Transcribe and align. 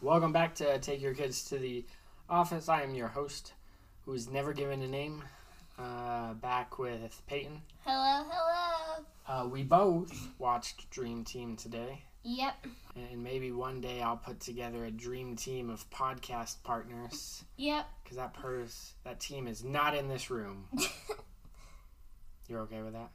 Welcome 0.00 0.32
back 0.32 0.54
to 0.56 0.78
Take 0.78 1.02
Your 1.02 1.12
Kids 1.12 1.44
to 1.50 1.58
the 1.58 1.84
Office. 2.30 2.70
I 2.70 2.82
am 2.82 2.94
your 2.94 3.08
host, 3.08 3.52
who 4.06 4.14
is 4.14 4.30
never 4.30 4.54
given 4.54 4.80
a 4.80 4.88
name. 4.88 5.22
Uh, 5.78 6.32
back 6.34 6.78
with 6.78 7.20
Peyton. 7.26 7.60
Hello, 7.84 8.24
hello. 8.30 9.04
Uh, 9.26 9.46
we 9.48 9.62
both 9.62 10.30
watched 10.38 10.88
Dream 10.90 11.22
Team 11.22 11.54
today, 11.54 12.02
Yep, 12.24 12.66
and 12.96 13.22
maybe 13.22 13.52
one 13.52 13.82
day 13.82 14.00
I'll 14.00 14.16
put 14.16 14.40
together 14.40 14.86
a 14.86 14.90
dream 14.90 15.36
team 15.36 15.68
of 15.68 15.88
podcast 15.90 16.62
partners. 16.64 17.44
yep. 17.58 17.86
Because 18.02 18.16
that 18.16 18.32
pers- 18.32 18.94
that 19.04 19.20
team 19.20 19.46
is 19.46 19.62
not 19.62 19.94
in 19.94 20.08
this 20.08 20.30
room. 20.30 20.64
You're 22.48 22.62
okay 22.62 22.80
with 22.80 22.94
that? 22.94 23.10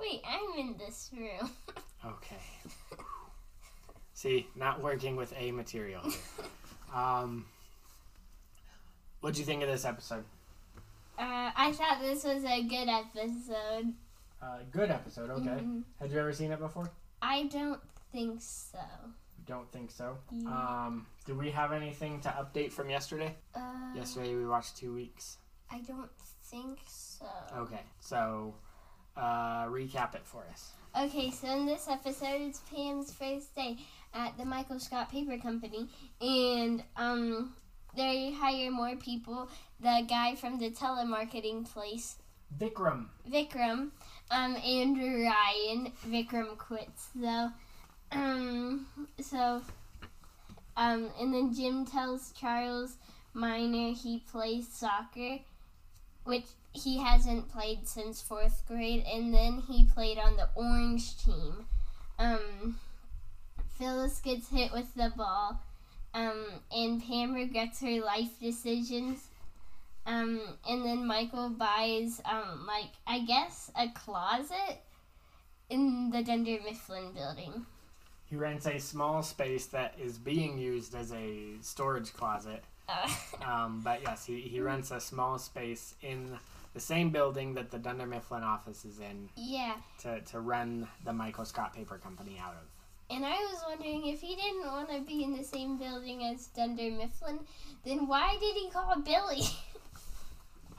Wait, 0.00 0.22
I'm 0.26 0.58
in 0.58 0.76
this 0.78 1.10
room. 1.16 1.50
Okay. 2.04 2.36
See, 4.12 4.46
not 4.54 4.82
working 4.82 5.16
with 5.16 5.32
A 5.38 5.50
material. 5.52 6.02
Here. 6.02 6.14
Um, 6.94 7.46
what 9.20 9.34
do 9.34 9.40
you 9.40 9.46
think 9.46 9.62
of 9.62 9.68
this 9.68 9.84
episode? 9.84 10.24
Uh, 11.18 11.50
I 11.56 11.72
thought 11.72 12.00
this 12.00 12.24
was 12.24 12.44
a 12.44 12.62
good 12.62 12.88
episode. 12.88 13.92
Uh, 14.42 14.58
good 14.70 14.90
episode. 14.90 15.30
Okay. 15.30 15.46
Mhm. 15.48 15.82
Had 15.98 16.10
you 16.12 16.18
ever 16.18 16.32
seen 16.32 16.52
it 16.52 16.58
before? 16.60 16.90
I 17.22 17.44
don't 17.44 17.80
think 18.12 18.40
so. 18.40 18.78
Don't 19.46 19.70
think 19.72 19.90
so. 19.90 20.18
Yeah. 20.30 20.48
Um, 20.86 21.06
do 21.24 21.34
we 21.34 21.50
have 21.50 21.72
anything 21.72 22.20
to 22.20 22.28
update 22.28 22.72
from 22.72 22.90
yesterday? 22.90 23.34
Uh, 23.54 23.92
Yesterday 23.94 24.34
we 24.34 24.46
watched 24.46 24.76
two 24.76 24.92
weeks. 24.94 25.38
I 25.70 25.80
don't 25.80 26.10
think 26.44 26.80
so. 26.86 27.26
Okay, 27.56 27.80
so 28.00 28.54
uh, 29.16 29.66
recap 29.66 30.14
it 30.14 30.24
for 30.24 30.44
us. 30.52 30.72
Okay, 30.98 31.30
so 31.30 31.48
in 31.48 31.66
this 31.66 31.88
episode, 31.88 32.40
it's 32.40 32.60
Pam's 32.72 33.12
first 33.12 33.54
day 33.54 33.76
at 34.14 34.36
the 34.38 34.44
Michael 34.44 34.80
Scott 34.80 35.10
Paper 35.10 35.36
Company, 35.36 35.88
and 36.20 36.82
um, 36.96 37.54
they 37.94 38.32
hire 38.32 38.70
more 38.70 38.96
people. 38.96 39.48
The 39.80 40.06
guy 40.08 40.34
from 40.36 40.58
the 40.58 40.70
telemarketing 40.70 41.70
place, 41.70 42.16
Vikram. 42.58 43.06
Vikram, 43.30 43.90
um, 44.30 44.56
and 44.56 44.96
Ryan. 44.96 45.92
Vikram 46.08 46.56
quits 46.56 47.08
though. 47.14 47.50
Um, 48.12 48.86
so, 49.20 49.60
um, 50.76 51.10
and 51.20 51.34
then 51.34 51.52
Jim 51.52 51.84
tells 51.84 52.32
Charles 52.32 52.96
Miner 53.34 53.92
he 53.92 54.22
plays 54.30 54.68
soccer, 54.72 55.40
which 56.24 56.46
he 56.76 56.98
hasn't 56.98 57.50
played 57.50 57.86
since 57.86 58.20
fourth 58.20 58.62
grade, 58.66 59.04
and 59.12 59.32
then 59.32 59.62
he 59.68 59.84
played 59.84 60.18
on 60.18 60.36
the 60.36 60.48
orange 60.54 61.16
team. 61.22 61.66
Um, 62.18 62.78
Phyllis 63.78 64.20
gets 64.20 64.48
hit 64.50 64.72
with 64.72 64.94
the 64.94 65.12
ball, 65.16 65.60
um, 66.14 66.46
and 66.70 67.02
Pam 67.02 67.34
regrets 67.34 67.80
her 67.80 68.00
life 68.00 68.38
decisions. 68.40 69.28
Um, 70.06 70.40
and 70.68 70.84
then 70.84 71.04
Michael 71.06 71.50
buys, 71.50 72.22
um, 72.24 72.64
like, 72.66 72.90
I 73.06 73.20
guess 73.24 73.72
a 73.76 73.88
closet 73.88 74.80
in 75.68 76.10
the 76.10 76.22
Dunder 76.22 76.58
Mifflin 76.64 77.12
building. 77.12 77.66
He 78.30 78.36
rents 78.36 78.66
a 78.66 78.78
small 78.78 79.22
space 79.22 79.66
that 79.66 79.94
is 80.00 80.16
being 80.18 80.58
used 80.58 80.94
as 80.94 81.12
a 81.12 81.54
storage 81.60 82.12
closet. 82.12 82.62
Uh, 82.88 83.08
Um, 83.44 83.80
but 83.84 84.00
yes, 84.02 84.26
he, 84.26 84.40
he 84.40 84.60
rents 84.60 84.90
a 84.90 85.00
small 85.00 85.38
space 85.38 85.94
in 86.02 86.36
the 86.76 86.80
same 86.82 87.08
building 87.08 87.54
that 87.54 87.70
the 87.70 87.78
Dunder 87.78 88.04
Mifflin 88.04 88.42
office 88.42 88.84
is 88.84 89.00
in 89.00 89.30
yeah, 89.34 89.76
to, 90.02 90.20
to 90.20 90.40
run 90.40 90.86
the 91.06 91.12
Michael 91.12 91.46
Scott 91.46 91.74
Paper 91.74 91.96
Company 91.96 92.38
out 92.38 92.52
of. 92.52 92.68
and 93.16 93.24
I 93.24 93.30
was 93.50 93.64
wondering 93.66 94.04
if 94.08 94.20
he 94.20 94.36
didn't 94.36 94.66
want 94.66 94.90
to 94.90 95.00
be 95.00 95.24
in 95.24 95.34
the 95.34 95.42
same 95.42 95.78
building 95.78 96.22
as 96.24 96.48
Dunder 96.48 96.90
Mifflin, 96.90 97.38
then 97.82 98.06
why 98.06 98.36
did 98.38 98.54
he 98.56 98.68
call 98.70 98.94
Billy? 99.00 99.42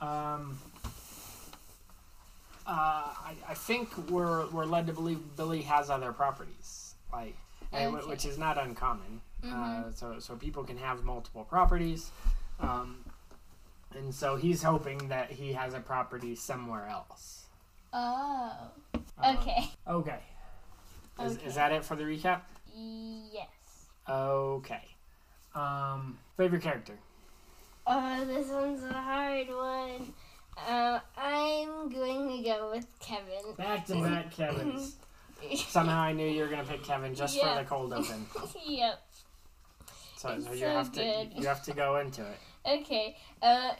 Um, 0.00 0.56
uh, 2.64 2.70
I, 2.70 3.34
I 3.48 3.54
think 3.54 3.88
we're, 4.10 4.46
we're 4.50 4.64
led 4.64 4.86
to 4.86 4.92
believe 4.92 5.18
Billy 5.36 5.62
has 5.62 5.90
other 5.90 6.12
properties, 6.12 6.94
like, 7.12 7.34
and 7.72 7.96
wh- 7.96 8.08
which 8.08 8.24
is 8.24 8.38
not 8.38 8.58
uncommon. 8.62 9.20
Uh, 9.42 9.46
Mhm. 9.48 9.98
so, 9.98 10.20
so 10.20 10.36
people 10.36 10.62
can 10.62 10.76
have 10.76 11.02
multiple 11.02 11.42
properties. 11.42 12.12
Um, 12.60 13.04
and 13.98 14.14
so 14.14 14.36
he's 14.36 14.62
hoping 14.62 15.08
that 15.08 15.30
he 15.30 15.52
has 15.52 15.74
a 15.74 15.80
property 15.80 16.34
somewhere 16.34 16.86
else. 16.88 17.46
oh, 17.92 18.52
Uh, 19.22 19.36
okay. 19.36 19.70
Okay. 19.86 20.20
Is, 21.24 21.36
Okay. 21.36 21.46
is 21.46 21.54
that 21.56 21.72
it 21.72 21.84
for 21.84 21.96
the 21.96 22.04
recap? 22.04 22.42
Yes. 22.74 23.48
Okay. 24.08 24.84
Um, 25.54 26.18
favorite 26.36 26.62
character? 26.62 26.98
Oh, 27.86 28.24
this 28.24 28.48
one's 28.48 28.84
a 28.84 28.92
hard 28.92 29.48
one. 29.48 30.12
Uh, 30.56 31.00
I'm 31.16 31.88
going 31.88 32.36
to 32.36 32.42
go 32.48 32.70
with 32.72 32.86
Kevin. 33.00 33.54
Back 33.56 33.86
to 33.86 33.94
back 34.02 34.30
Kevin's. 34.36 34.96
Somehow 35.68 36.00
I 36.00 36.12
knew 36.12 36.26
you 36.28 36.42
were 36.42 36.48
gonna 36.48 36.64
pick 36.64 36.82
Kevin 36.82 37.14
just 37.14 37.36
Yeah. 37.36 37.54
for 37.56 37.62
the 37.62 37.68
cold 37.68 37.92
open. 37.92 38.26
yep. 38.66 39.00
So, 40.16 40.30
It's 40.30 40.46
so 40.46 40.52
you 40.52 40.58
so 40.58 40.70
have 40.70 40.92
to 40.92 41.00
good. 41.00 41.32
you 41.36 41.46
have 41.46 41.62
to 41.64 41.72
go 41.72 41.96
into 41.98 42.22
it. 42.22 42.38
Okay. 42.66 43.16
Uh, 43.40 43.70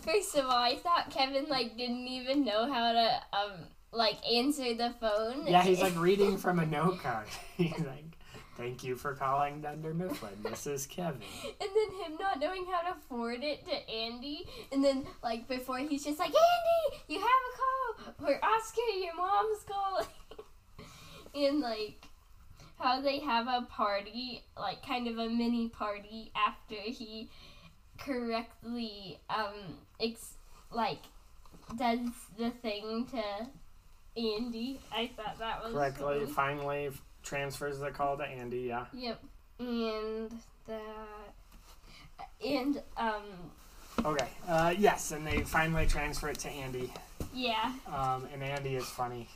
first 0.00 0.34
of 0.36 0.46
all, 0.46 0.52
I 0.52 0.76
thought 0.76 1.10
Kevin 1.10 1.46
like 1.48 1.76
didn't 1.76 2.06
even 2.06 2.44
know 2.44 2.72
how 2.72 2.92
to 2.92 3.20
um 3.32 3.66
like 3.92 4.16
answer 4.30 4.74
the 4.74 4.92
phone. 5.00 5.46
Yeah, 5.46 5.62
he's 5.62 5.80
like 5.82 5.98
reading 5.98 6.36
from 6.36 6.58
a 6.58 6.66
note 6.66 7.00
card. 7.00 7.26
He's 7.56 7.78
like, 7.78 8.16
"Thank 8.56 8.82
you 8.82 8.96
for 8.96 9.14
calling 9.14 9.60
Dunder 9.60 9.94
Mifflin. 9.94 10.42
This 10.42 10.66
is 10.66 10.86
Kevin." 10.86 11.22
and 11.44 11.52
then 11.60 12.00
him 12.00 12.18
not 12.18 12.40
knowing 12.40 12.66
how 12.66 12.92
to 12.92 12.98
forward 13.08 13.42
it 13.42 13.64
to 13.66 13.90
Andy, 13.90 14.46
and 14.72 14.84
then 14.84 15.06
like 15.22 15.46
before 15.48 15.78
he's 15.78 16.04
just 16.04 16.18
like, 16.18 16.28
Andy, 16.28 17.02
you 17.08 17.20
have 17.20 17.28
a 17.28 18.24
call, 18.24 18.28
or 18.28 18.44
Oscar, 18.44 18.80
your 19.00 19.14
mom's 19.16 19.64
calling, 19.68 20.06
and 21.34 21.60
like 21.60 22.04
how 22.78 23.00
they 23.00 23.20
have 23.20 23.46
a 23.46 23.66
party, 23.70 24.42
like 24.58 24.84
kind 24.84 25.06
of 25.06 25.18
a 25.18 25.28
mini 25.28 25.68
party 25.68 26.32
after 26.34 26.74
he 26.74 27.30
correctly 27.98 29.18
um 29.30 29.78
ex- 30.00 30.34
like 30.72 30.98
does 31.76 32.00
the 32.38 32.50
thing 32.50 33.06
to 33.10 33.22
Andy. 34.20 34.80
I 34.92 35.10
thought 35.16 35.38
that 35.38 35.62
was 35.64 35.72
Correctly, 35.72 36.20
funny. 36.20 36.32
finally 36.32 36.90
transfers 37.22 37.78
the 37.80 37.90
call 37.90 38.16
to 38.18 38.24
Andy. 38.24 38.60
Yeah. 38.68 38.84
Yep. 38.92 39.22
And 39.60 40.30
that 40.66 40.80
and 42.44 42.82
um 42.96 43.22
Okay. 44.04 44.26
Uh, 44.48 44.74
yes, 44.76 45.12
and 45.12 45.24
they 45.26 45.42
finally 45.42 45.86
transfer 45.86 46.28
it 46.28 46.38
to 46.40 46.48
Andy. 46.50 46.92
yeah. 47.32 47.72
Um, 47.86 48.26
and 48.32 48.42
Andy 48.42 48.74
is 48.74 48.84
funny. 48.86 49.28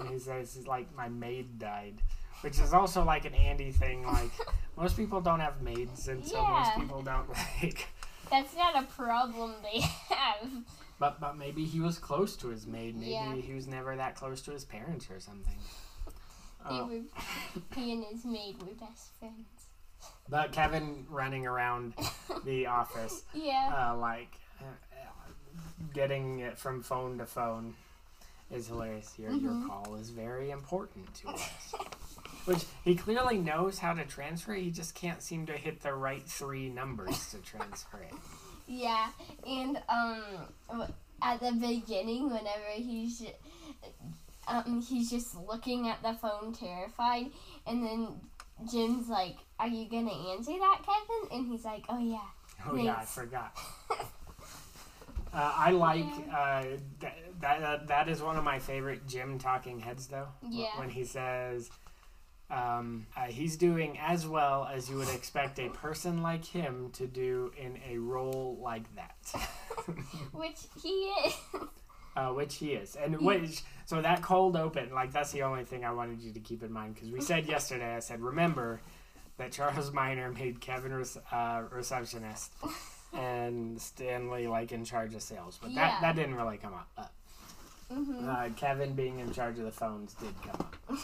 he 0.10 0.18
says, 0.18 0.66
like, 0.66 0.92
my 0.96 1.08
maid 1.08 1.60
died. 1.60 1.94
Which 2.40 2.58
is 2.58 2.72
also 2.72 3.04
like 3.04 3.24
an 3.24 3.34
Andy 3.34 3.70
thing. 3.70 4.04
Like, 4.04 4.30
most 4.76 4.96
people 4.96 5.20
don't 5.20 5.38
have 5.38 5.62
maids, 5.62 6.08
and 6.08 6.24
so 6.26 6.44
most 6.44 6.74
people 6.76 7.02
don't 7.02 7.28
like. 7.62 7.86
That's 8.30 8.54
not 8.56 8.76
a 8.82 8.86
problem 8.86 9.54
they 9.62 9.80
have. 10.14 10.50
But, 10.98 11.20
but 11.20 11.36
maybe 11.36 11.64
he 11.64 11.80
was 11.80 11.98
close 11.98 12.36
to 12.36 12.48
his 12.48 12.66
maid. 12.66 12.94
Maybe 12.96 13.12
Yeah. 13.12 13.34
he 13.36 13.52
was 13.54 13.66
never 13.66 13.96
that 13.96 14.14
close 14.14 14.42
to 14.42 14.50
his 14.52 14.64
parents 14.64 15.10
or 15.10 15.18
something. 15.20 15.56
They 16.68 16.78
Uh, 16.78 16.84
were 16.86 17.00
he 17.74 17.92
and 17.92 18.04
his 18.04 18.24
maid 18.24 18.62
were 18.62 18.74
best 18.74 19.12
friends. 19.18 19.68
but 20.28 20.52
Kevin 20.52 21.06
running 21.08 21.46
around 21.46 21.94
the 22.44 22.66
office, 22.66 23.24
Yeah. 23.32 23.88
uh, 23.92 23.96
like, 23.96 24.38
uh, 24.60 24.64
uh, 24.92 25.30
getting 25.94 26.40
it 26.40 26.58
from 26.58 26.82
phone 26.82 27.16
to 27.18 27.26
phone 27.26 27.74
is 28.50 28.66
hilarious. 28.68 29.18
Your, 29.18 29.30
Mhm. 29.32 29.40
your 29.42 29.54
call 29.66 29.94
is 29.96 30.10
very 30.10 30.50
important 30.50 31.14
to 31.14 31.28
us. 31.30 31.74
Which 32.44 32.64
he 32.84 32.94
clearly 32.94 33.38
knows 33.38 33.78
how 33.78 33.94
to 33.94 34.04
transfer. 34.04 34.54
He 34.54 34.70
just 34.70 34.94
can't 34.94 35.22
seem 35.22 35.46
to 35.46 35.52
hit 35.52 35.80
the 35.80 35.94
right 35.94 36.22
three 36.26 36.68
numbers 36.68 37.30
to 37.30 37.38
transfer 37.38 37.98
it. 38.02 38.14
Yeah. 38.72 39.08
And 39.44 39.82
um 39.88 40.22
at 41.20 41.40
the 41.40 41.50
beginning 41.50 42.30
whenever 42.30 42.70
he's 42.76 43.20
um 44.46 44.80
he's 44.80 45.10
just 45.10 45.34
looking 45.34 45.88
at 45.88 46.00
the 46.04 46.12
phone 46.12 46.52
terrified 46.52 47.32
and 47.66 47.84
then 47.84 48.20
Jim's 48.70 49.08
like, 49.08 49.38
Are 49.58 49.66
you 49.66 49.88
gonna 49.90 50.12
answer 50.12 50.52
that, 50.52 50.82
Kevin? 50.86 51.36
And 51.36 51.50
he's 51.50 51.64
like, 51.64 51.84
Oh 51.88 51.98
yeah. 51.98 52.20
Oh 52.64 52.76
yeah, 52.76 52.98
I 53.00 53.04
forgot. 53.04 53.56
Uh, 55.32 55.52
I 55.56 55.70
like 55.70 56.06
uh, 56.34 56.64
that, 56.98 57.16
that. 57.40 57.86
That 57.86 58.08
is 58.08 58.20
one 58.20 58.36
of 58.36 58.42
my 58.42 58.58
favorite 58.58 59.06
Jim 59.06 59.38
talking 59.38 59.78
heads, 59.78 60.08
though. 60.08 60.26
Yeah. 60.48 60.76
When 60.76 60.90
he 60.90 61.04
says, 61.04 61.70
um, 62.50 63.06
uh, 63.16 63.24
he's 63.26 63.56
doing 63.56 63.98
as 64.00 64.26
well 64.26 64.68
as 64.72 64.88
you 64.90 64.96
would 64.96 65.08
expect 65.10 65.58
a 65.58 65.68
person 65.68 66.22
like 66.22 66.44
him 66.44 66.90
to 66.94 67.06
do 67.06 67.52
in 67.56 67.78
a 67.88 67.98
role 67.98 68.58
like 68.62 68.84
that. 68.96 69.16
Which 70.32 70.58
he 70.82 70.88
is. 70.88 71.34
uh, 72.16 72.28
which 72.30 72.56
he 72.56 72.72
is, 72.72 72.96
and 72.96 73.20
which 73.20 73.62
so 73.86 74.02
that 74.02 74.20
cold 74.22 74.56
open, 74.56 74.92
like 74.92 75.12
that's 75.12 75.30
the 75.32 75.42
only 75.42 75.64
thing 75.64 75.84
I 75.84 75.92
wanted 75.92 76.20
you 76.20 76.32
to 76.32 76.40
keep 76.40 76.62
in 76.62 76.72
mind 76.72 76.94
because 76.94 77.10
we 77.10 77.20
said 77.20 77.46
yesterday. 77.46 77.94
I 77.94 78.00
said 78.00 78.20
remember 78.20 78.80
that 79.38 79.52
Charles 79.52 79.92
Miner 79.92 80.30
made 80.32 80.60
Kevin 80.60 80.92
re- 80.92 81.04
uh, 81.32 81.62
receptionist 81.70 82.52
and 83.12 83.80
Stanley 83.80 84.46
like 84.48 84.72
in 84.72 84.84
charge 84.84 85.14
of 85.14 85.22
sales, 85.22 85.58
but 85.62 85.70
Yeah. 85.70 85.76
that 85.92 86.00
that 86.02 86.16
didn't 86.16 86.34
really 86.34 86.58
come 86.58 86.74
up. 86.74 86.88
But, 86.96 87.12
hmm 87.92 88.28
uh, 88.28 88.48
Kevin 88.56 88.92
being 88.94 89.18
in 89.20 89.32
charge 89.32 89.58
of 89.58 89.64
the 89.64 89.72
phones 89.72 90.14
did 90.14 90.34
come 90.42 90.56
up. 90.60 90.76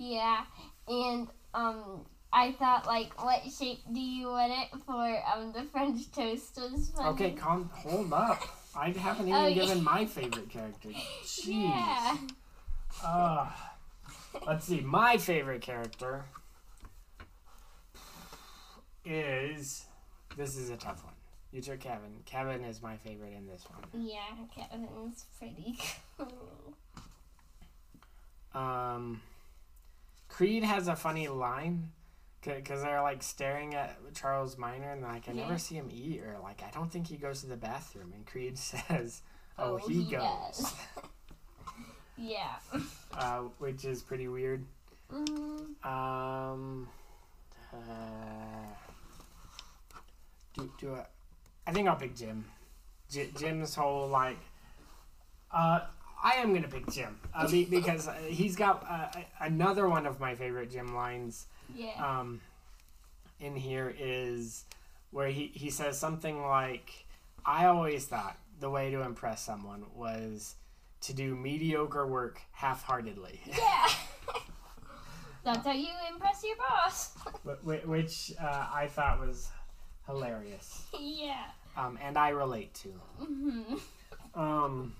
Yeah, 0.00 0.44
and 0.88 1.28
um, 1.52 2.06
I 2.32 2.52
thought 2.52 2.86
like, 2.86 3.22
what 3.22 3.42
shape 3.52 3.80
do 3.92 4.00
you 4.00 4.28
want 4.28 4.50
it 4.50 4.80
for? 4.86 5.22
Um, 5.30 5.52
the 5.52 5.64
French 5.64 6.10
toast 6.10 6.56
was 6.56 6.90
funny. 6.96 7.08
Okay, 7.10 7.30
calm, 7.32 7.68
hold 7.74 8.10
up. 8.14 8.40
I 8.74 8.92
haven't 8.92 9.28
even 9.28 9.42
yeah. 9.42 9.50
given 9.50 9.84
my 9.84 10.06
favorite 10.06 10.48
character. 10.48 10.88
Jeez. 11.22 11.48
Yeah. 11.48 12.16
Uh, 13.04 13.50
let's 14.46 14.64
see. 14.64 14.80
My 14.80 15.18
favorite 15.18 15.60
character 15.60 16.24
is. 19.04 19.84
This 20.34 20.56
is 20.56 20.70
a 20.70 20.78
tough 20.78 21.04
one. 21.04 21.12
You 21.52 21.60
took 21.60 21.80
Kevin. 21.80 22.22
Kevin 22.24 22.64
is 22.64 22.80
my 22.80 22.96
favorite 22.96 23.34
in 23.36 23.46
this 23.46 23.66
one. 23.68 24.06
Yeah, 24.06 24.20
Kevin's 24.54 25.26
pretty 25.38 25.78
cool. 26.16 26.74
Um, 28.54 29.20
Creed 30.40 30.64
has 30.64 30.88
a 30.88 30.96
funny 30.96 31.28
line 31.28 31.90
because 32.42 32.80
they're 32.80 33.02
like 33.02 33.22
staring 33.22 33.74
at 33.74 33.98
Charles 34.14 34.56
Miner 34.56 34.92
and 34.92 35.02
like 35.02 35.28
I 35.28 35.32
Yeah. 35.32 35.42
never 35.42 35.58
see 35.58 35.74
him 35.74 35.90
eat 35.92 36.22
or 36.22 36.38
like 36.42 36.62
I 36.62 36.70
don't 36.70 36.90
think 36.90 37.08
he 37.08 37.18
goes 37.18 37.42
to 37.42 37.46
the 37.46 37.58
bathroom 37.58 38.14
and 38.14 38.24
Creed 38.24 38.56
says, 38.70 39.20
"Oh, 39.58 39.74
Oh, 39.74 39.76
he, 39.86 40.00
he 40.02 40.10
goes," 40.10 40.72
Yeah. 42.16 42.54
uh, 43.12 43.40
which 43.58 43.84
is 43.84 44.02
pretty 44.02 44.28
weird. 44.28 44.64
hmm 45.10 45.74
Um, 45.86 46.88
uh, 47.74 47.76
do 50.54 50.72
do 50.80 50.94
I? 50.94 51.04
I 51.66 51.72
think 51.72 51.86
I'll 51.86 51.96
pick 51.96 52.16
Jim. 52.16 52.46
J- 53.10 53.28
Jim's 53.38 53.74
whole 53.74 54.08
like, 54.08 54.38
uh, 55.50 55.80
I 56.22 56.32
am 56.34 56.52
gonna 56.54 56.68
pick 56.68 56.90
Jim 56.90 57.18
uh, 57.34 57.48
be- 57.50 57.64
because 57.64 58.08
uh, 58.08 58.12
he's 58.26 58.56
got 58.56 58.84
uh, 58.88 59.08
another 59.40 59.88
one 59.88 60.06
of 60.06 60.20
my 60.20 60.34
favorite 60.34 60.70
Jim 60.70 60.94
lines. 60.94 61.46
Yeah. 61.74 61.92
Um, 62.04 62.40
in 63.40 63.56
here 63.56 63.94
is 63.98 64.64
where 65.12 65.28
he 65.28 65.50
he 65.54 65.70
says 65.70 65.98
something 65.98 66.42
like, 66.46 66.90
"I 67.46 67.66
always 67.66 68.06
thought 68.06 68.36
the 68.60 68.68
way 68.70 68.90
to 68.90 69.02
impress 69.02 69.42
someone 69.42 69.84
was." 69.94 70.56
To 71.04 71.14
do 71.14 71.34
mediocre 71.34 72.06
work 72.06 72.42
half-heartedly. 72.52 73.40
yeah. 73.46 73.86
That's 75.42 75.64
how 75.66 75.72
you 75.72 75.88
impress 76.12 76.44
your 76.44 76.56
boss. 76.56 77.14
Wh- 77.46 77.64
wh- 77.64 77.88
which 77.88 78.32
uh, 78.38 78.66
I 78.70 78.86
thought 78.86 79.18
was 79.18 79.48
hilarious, 80.06 80.82
yeah. 81.00 81.44
um, 81.74 81.98
and 82.02 82.18
I 82.18 82.28
relate 82.28 82.74
to. 82.74 82.88
hmm 83.18 83.62
Um, 84.34 84.94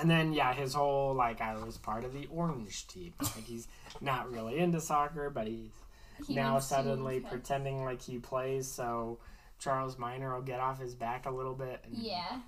and 0.00 0.10
then 0.10 0.32
yeah, 0.32 0.52
his 0.52 0.74
whole 0.74 1.14
like 1.14 1.40
I 1.40 1.54
was 1.56 1.78
part 1.78 2.04
of 2.04 2.12
the 2.12 2.26
orange 2.26 2.86
team. 2.86 3.14
Like 3.20 3.44
he's 3.44 3.68
not 4.00 4.30
really 4.30 4.58
into 4.58 4.80
soccer, 4.80 5.30
but 5.30 5.46
he's 5.46 5.70
He 6.26 6.34
now 6.34 6.58
suddenly 6.58 7.20
pretending 7.20 7.84
like 7.84 8.02
he 8.02 8.18
plays. 8.18 8.70
So 8.70 9.18
Charles 9.58 9.98
Miner 9.98 10.34
will 10.34 10.42
get 10.42 10.60
off 10.60 10.80
his 10.80 10.94
back 10.94 11.26
a 11.26 11.30
little 11.30 11.54
bit. 11.54 11.80
And, 11.84 11.96
Yeah. 11.96 12.40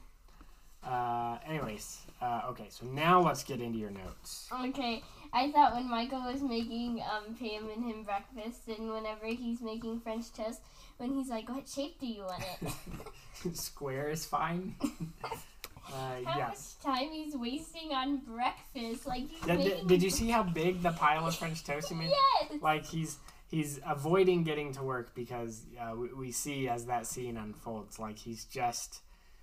Uh, 0.86 1.38
anyways, 1.48 2.00
uh, 2.20 2.42
okay, 2.50 2.66
so 2.68 2.84
now 2.84 3.18
let's 3.18 3.42
get 3.42 3.58
into 3.62 3.78
your 3.78 3.90
notes. 3.90 4.48
Okay. 4.66 5.02
I 5.32 5.50
thought 5.50 5.72
when 5.74 5.88
Michael 5.88 6.20
was 6.30 6.42
making 6.42 7.02
um 7.02 7.34
Pam 7.34 7.70
and 7.74 7.84
him 7.84 8.02
breakfast, 8.02 8.68
and 8.68 8.90
whenever 8.92 9.26
he's 9.26 9.62
making 9.62 10.00
French 10.00 10.30
toast, 10.32 10.60
when 10.98 11.14
he's 11.14 11.28
like, 11.30 11.48
"What 11.48 11.66
shape 11.68 11.98
do 11.98 12.06
you 12.06 12.22
want 12.24 12.44
it?" 12.60 12.72
Square 13.56 14.10
is 14.10 14.26
fine. 14.26 14.76
uh, 15.92 16.24
How 16.24 16.38
much 16.48 16.78
time 16.82 17.10
he's 17.10 17.36
wasting 17.36 17.92
on 17.92 18.18
breakfast? 18.18 19.06
Like 19.06 19.28
he's 19.30 19.46
Yeah, 19.46 19.56
did, 19.56 19.86
did 19.86 20.02
you 20.02 20.10
see 20.10 20.28
how 20.30 20.42
big 20.42 20.82
the 20.82 20.92
pile 20.92 21.26
of 21.26 21.34
French 21.34 21.64
toast 21.64 21.88
he 21.88 21.94
made? 21.94 22.10
Yes. 22.10 22.62
like 22.62 22.84
he's 22.86 23.18
he's 23.50 23.78
avoiding 23.86 24.42
getting 24.44 24.72
to 24.72 24.82
work 24.82 25.14
because 25.14 25.64
uh, 25.80 25.94
we, 25.96 26.12
we 26.14 26.32
see 26.32 26.68
as 26.68 26.86
that 26.86 27.06
scene 27.06 27.36
unfolds 27.36 27.98
like 27.98 28.18
he's 28.18 28.44
just 28.46 29.00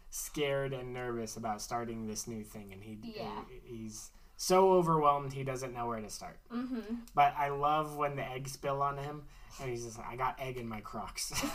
scared 0.09 0.73
and 0.73 0.93
nervous 0.93 1.37
about 1.37 1.61
starting 1.61 2.07
this 2.07 2.27
new 2.27 2.43
thing 2.43 2.73
and 2.73 2.83
he 2.83 2.97
Yeah. 3.03 3.29
he's 3.63 4.09
so 4.35 4.73
overwhelmed 4.73 5.31
he 5.31 5.43
doesn't 5.43 5.73
know 5.73 5.87
where 5.87 6.01
to 6.01 6.09
start 6.09 6.37
Mhm. 6.51 6.97
but 7.15 7.33
i 7.37 7.47
love 7.49 7.95
when 7.95 8.15
the 8.17 8.27
eggs 8.29 8.51
spill 8.53 8.81
on 8.81 8.97
him 8.97 9.23
and 9.61 9.69
he's 9.69 9.85
just 9.85 9.97
like 9.99 10.07
i 10.09 10.15
got 10.17 10.35
egg 10.41 10.57
in 10.57 10.67
my 10.67 10.81
crocs 10.81 11.31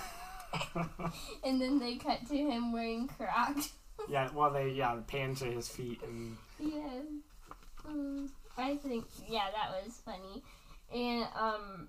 And 1.44 1.60
then 1.60 1.78
they 1.78 1.96
cut 1.96 2.26
to 2.28 2.36
him 2.36 2.72
wearing 2.72 3.08
Crocs. 3.08 3.72
Yeah 4.08 4.28
well 4.34 4.50
they 4.50 4.70
yeah 4.70 4.96
pan 5.06 5.34
to 5.34 5.44
his 5.46 5.68
feet 5.68 6.00
and 6.02 6.36
Yeah. 6.58 7.00
Mm, 7.88 8.28
I 8.58 8.76
think 8.76 9.04
yeah, 9.28 9.46
that 9.54 9.70
was 9.84 10.00
funny. 10.04 10.42
And 10.94 11.26
um 11.38 11.88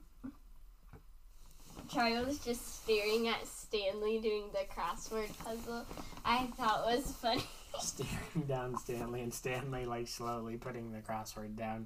Charles 1.89 2.39
just 2.39 2.83
staring 2.83 3.27
at 3.27 3.47
Stanley 3.47 4.19
doing 4.19 4.45
the 4.51 4.65
crossword 4.73 5.29
puzzle 5.43 5.85
I 6.25 6.47
thought 6.57 6.85
was 6.85 7.11
funny. 7.13 7.43
staring 7.79 8.47
down 8.47 8.75
stanley 8.77 9.21
and 9.21 9.31
stanley 9.31 9.85
like 9.85 10.07
slowly 10.07 10.57
putting 10.57 10.91
the 10.91 10.97
crossword 10.99 11.55
down 11.55 11.85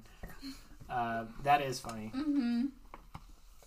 uh, 0.88 1.24
that 1.42 1.60
is 1.60 1.78
funny 1.80 2.10
mhm. 2.16 2.68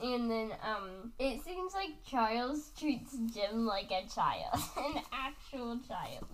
And 0.01 0.29
then 0.29 0.51
um 0.63 1.13
it 1.19 1.41
seems 1.43 1.73
like 1.73 1.91
Charles 2.05 2.71
treats 2.77 3.15
Jim 3.33 3.65
like 3.65 3.91
a 3.91 4.05
child, 4.13 4.59
an 4.77 5.01
actual 5.13 5.79
child. 5.87 6.25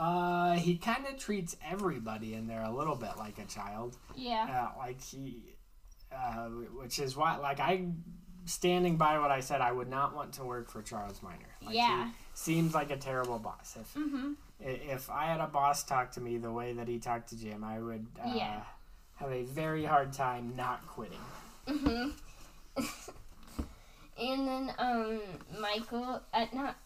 Uh, 0.00 0.54
he 0.54 0.78
kind 0.78 1.06
of 1.06 1.18
treats 1.18 1.56
everybody 1.70 2.32
in 2.32 2.46
there 2.46 2.62
a 2.62 2.70
little 2.74 2.96
bit 2.96 3.18
like 3.18 3.38
a 3.38 3.44
child. 3.44 3.98
Yeah. 4.16 4.70
Uh, 4.74 4.78
like 4.78 4.98
he, 5.02 5.42
uh, 6.10 6.46
which 6.46 6.98
is 6.98 7.14
why, 7.18 7.36
like 7.36 7.60
I, 7.60 7.84
standing 8.46 8.96
by 8.96 9.18
what 9.18 9.30
I 9.30 9.40
said, 9.40 9.60
I 9.60 9.70
would 9.72 9.90
not 9.90 10.14
want 10.16 10.32
to 10.34 10.44
work 10.44 10.70
for 10.70 10.80
Charles 10.80 11.22
Miner. 11.22 11.36
Like, 11.62 11.74
Yeah. 11.74 12.06
He 12.06 12.12
seems 12.32 12.72
like 12.74 12.90
a 12.90 12.96
terrible 12.96 13.38
boss. 13.38 13.76
If 13.78 13.92
Mhm. 13.94 14.36
if 14.58 15.10
I 15.10 15.26
had 15.26 15.40
a 15.40 15.46
boss 15.46 15.82
talk 15.84 16.12
to 16.12 16.20
me 16.22 16.38
the 16.38 16.50
way 16.50 16.72
that 16.72 16.88
he 16.88 16.98
talked 16.98 17.28
to 17.30 17.36
Jim, 17.36 17.62
I 17.62 17.78
would 17.78 18.06
uh, 18.24 18.32
Yeah. 18.34 18.62
have 19.16 19.30
a 19.30 19.42
very 19.44 19.84
hard 19.84 20.14
time 20.14 20.56
not 20.56 20.86
quitting. 20.86 21.20
Mhm. 21.66 22.14
and 24.18 24.48
then 24.48 24.74
um 24.78 25.20
Michael 25.60 26.22
uh, 26.32 26.46
not 26.54 26.76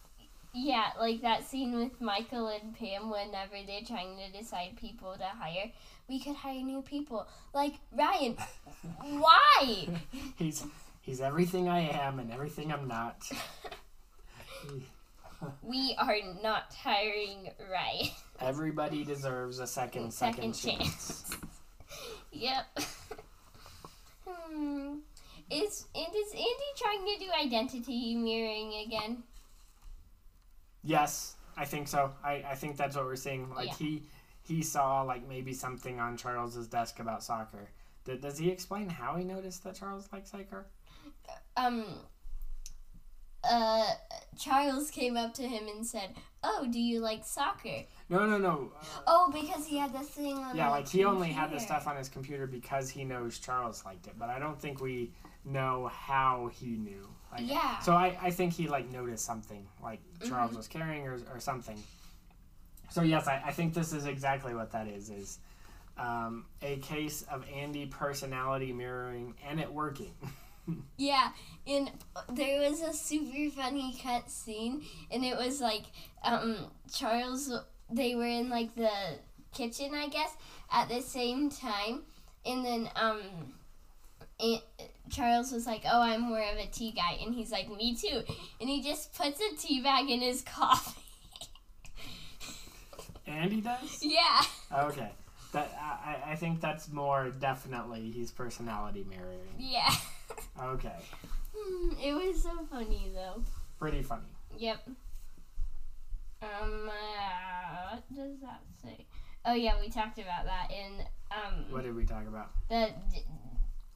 yeah, 0.55 0.87
like 0.99 1.21
that 1.21 1.43
scene 1.43 1.75
with 1.75 1.99
Michael 1.99 2.47
and 2.47 2.73
Pam 2.77 3.09
whenever 3.09 3.55
they're 3.67 3.81
trying 3.85 4.17
to 4.17 4.37
decide 4.37 4.77
people 4.77 5.13
to 5.17 5.25
hire. 5.25 5.71
We 6.07 6.19
could 6.19 6.35
hire 6.35 6.61
new 6.61 6.81
people. 6.81 7.27
Like 7.53 7.73
Ryan. 7.91 8.37
Why? 9.01 9.87
He's 10.37 10.65
he's 11.01 11.19
everything 11.21 11.67
I 11.67 11.89
am 11.89 12.19
and 12.19 12.31
everything 12.31 12.71
I'm 12.71 12.87
not. 12.87 13.17
We 15.61 15.95
are 15.99 16.15
not 16.41 16.73
hiring 16.73 17.51
Ryan. 17.71 18.09
Everybody 18.39 19.03
deserves 19.03 19.59
a 19.59 19.67
second 19.67 20.11
second, 20.13 20.55
Second 20.55 20.79
chance. 20.79 21.29
Yep. 22.31 22.79
hmm. 24.25 24.95
Is 25.51 25.85
and 25.93 26.15
is 26.15 26.31
Andy 26.31 26.71
trying 26.77 27.05
to 27.05 27.19
do 27.19 27.31
identity 27.45 28.15
mirroring 28.15 28.73
again? 28.87 29.23
Yes, 30.85 31.35
I 31.57 31.65
think 31.65 31.87
so. 31.87 32.11
I, 32.23 32.43
I 32.51 32.55
think 32.55 32.77
that's 32.77 32.95
what 32.95 33.05
we're 33.05 33.15
seeing. 33.15 33.49
Like 33.53 33.67
Yeah. 33.69 33.73
he 33.75 34.03
he 34.43 34.61
saw 34.61 35.01
like 35.01 35.27
maybe 35.27 35.51
something 35.53 35.99
on 35.99 36.15
Charles's 36.17 36.67
desk 36.67 36.99
about 36.99 37.23
soccer. 37.23 37.69
Th- 38.05 38.21
does 38.21 38.37
he 38.37 38.49
explain 38.51 38.87
how 38.89 39.15
he 39.15 39.23
noticed 39.23 39.63
that 39.63 39.75
Charles 39.75 40.07
likes 40.13 40.31
soccer? 40.31 40.67
um 41.57 41.85
uh 43.43 43.85
Charles 44.37 44.89
came 44.91 45.15
up 45.17 45.33
to 45.35 45.43
him 45.43 45.67
and 45.67 45.85
said, 45.85 46.09
"Oh, 46.43 46.67
do 46.71 46.79
you 46.79 46.99
like 46.99 47.23
soccer?" 47.23 47.83
No, 48.09 48.25
no, 48.27 48.37
no. 48.37 48.71
Uh, 48.79 48.85
Oh, 49.07 49.31
because 49.31 49.65
he 49.65 49.77
had 49.77 49.93
the 49.93 49.99
thing 49.99 50.37
on. 50.37 50.55
yeah, 50.55 50.69
like 50.69 50.87
he 50.87 51.03
only 51.05 51.29
had 51.29 51.51
the 51.51 51.59
stuff 51.59 51.87
on 51.87 51.95
his 51.95 52.09
computer 52.09 52.47
because 52.47 52.89
he 52.89 53.03
knows 53.03 53.39
Charles 53.39 53.83
liked 53.85 54.07
it, 54.07 54.13
but 54.17 54.29
I 54.29 54.39
don't 54.39 54.59
think 54.59 54.81
we 54.81 55.11
know 55.45 55.87
how 55.93 56.49
he 56.53 56.77
knew. 56.77 57.07
Like, 57.31 57.47
Yeah. 57.47 57.79
So 57.79 57.93
I, 57.93 58.17
I 58.21 58.31
think 58.31 58.53
he 58.53 58.67
like 58.67 58.91
noticed 58.91 59.25
something 59.25 59.67
like 59.81 59.99
Charles 60.27 60.51
Mhm. 60.53 60.57
was 60.57 60.67
carrying 60.67 61.07
or, 61.07 61.19
or 61.33 61.39
something. 61.39 61.81
So 62.89 63.01
yes, 63.01 63.27
I, 63.27 63.41
I 63.45 63.51
think 63.51 63.73
this 63.73 63.93
is 63.93 64.05
exactly 64.05 64.53
what 64.55 64.71
that 64.71 64.87
is 64.87 65.09
is 65.09 65.39
um, 65.97 66.45
a 66.61 66.77
case 66.77 67.23
of 67.31 67.45
Andy 67.53 67.85
personality 67.85 68.71
mirroring 68.73 69.33
and 69.47 69.59
it 69.59 69.71
working. 69.71 70.13
Yeah, 70.97 71.29
and 71.67 71.91
there 72.27 72.67
was 72.67 72.81
a 72.81 72.91
super 72.91 73.51
funny 73.51 73.95
cut 74.01 74.31
scene, 74.31 74.81
and 75.11 75.23
it 75.23 75.37
was 75.37 75.61
like 75.61 75.83
um 76.23 76.71
Charles 76.91 77.53
they 77.91 78.15
were 78.15 78.25
in 78.25 78.49
like 78.49 78.73
the 78.73 78.89
kitchen, 79.53 79.93
I 79.93 80.07
guess, 80.07 80.35
at 80.71 80.89
the 80.89 81.01
same 81.01 81.51
time, 81.51 82.01
and 82.47 82.65
then 82.65 82.89
um, 82.95 83.21
it, 84.39 84.63
Charles 85.09 85.51
was 85.51 85.65
like, 85.65 85.83
"Oh, 85.85 86.01
I'm 86.01 86.21
more 86.21 86.39
of 86.41 86.57
a 86.57 86.67
tea 86.67 86.91
guy," 86.91 87.17
and 87.23 87.33
he's 87.33 87.51
like, 87.51 87.69
"Me 87.69 87.95
too," 87.95 88.21
and 88.59 88.69
he 88.69 88.81
just 88.81 89.13
puts 89.13 89.39
a 89.39 89.55
tea 89.55 89.81
bag 89.81 90.09
in 90.09 90.19
his 90.21 90.41
coffee. 90.45 91.01
And 93.27 93.51
he 93.51 93.61
does. 93.61 93.99
yeah. 94.01 94.41
Okay. 94.71 95.09
That 95.51 95.71
I, 95.79 96.31
I 96.31 96.35
think 96.35 96.59
that's 96.61 96.89
more 96.91 97.29
definitely 97.29 98.11
his 98.11 98.29
personality 98.31 99.05
mirroring. 99.09 99.39
Yeah. 99.57 99.89
Okay. 100.61 100.95
Hmm, 101.55 101.93
it 102.01 102.13
was 102.13 102.43
so 102.43 102.65
funny 102.69 103.11
though. 103.13 103.41
Pretty 103.79 104.01
funny. 104.01 104.23
Yep. 104.57 104.79
Um, 106.41 106.89
uh, 106.89 107.91
what 107.95 108.03
does 108.15 108.39
that 108.41 108.61
say? 108.83 109.05
Oh 109.45 109.53
yeah, 109.53 109.73
we 109.79 109.89
talked 109.89 110.19
about 110.19 110.45
that 110.45 110.69
in 110.71 111.01
um 111.31 111.65
What 111.71 111.83
did 111.83 111.95
we 111.95 112.05
talk 112.05 112.27
about? 112.27 112.51
the 112.69 112.89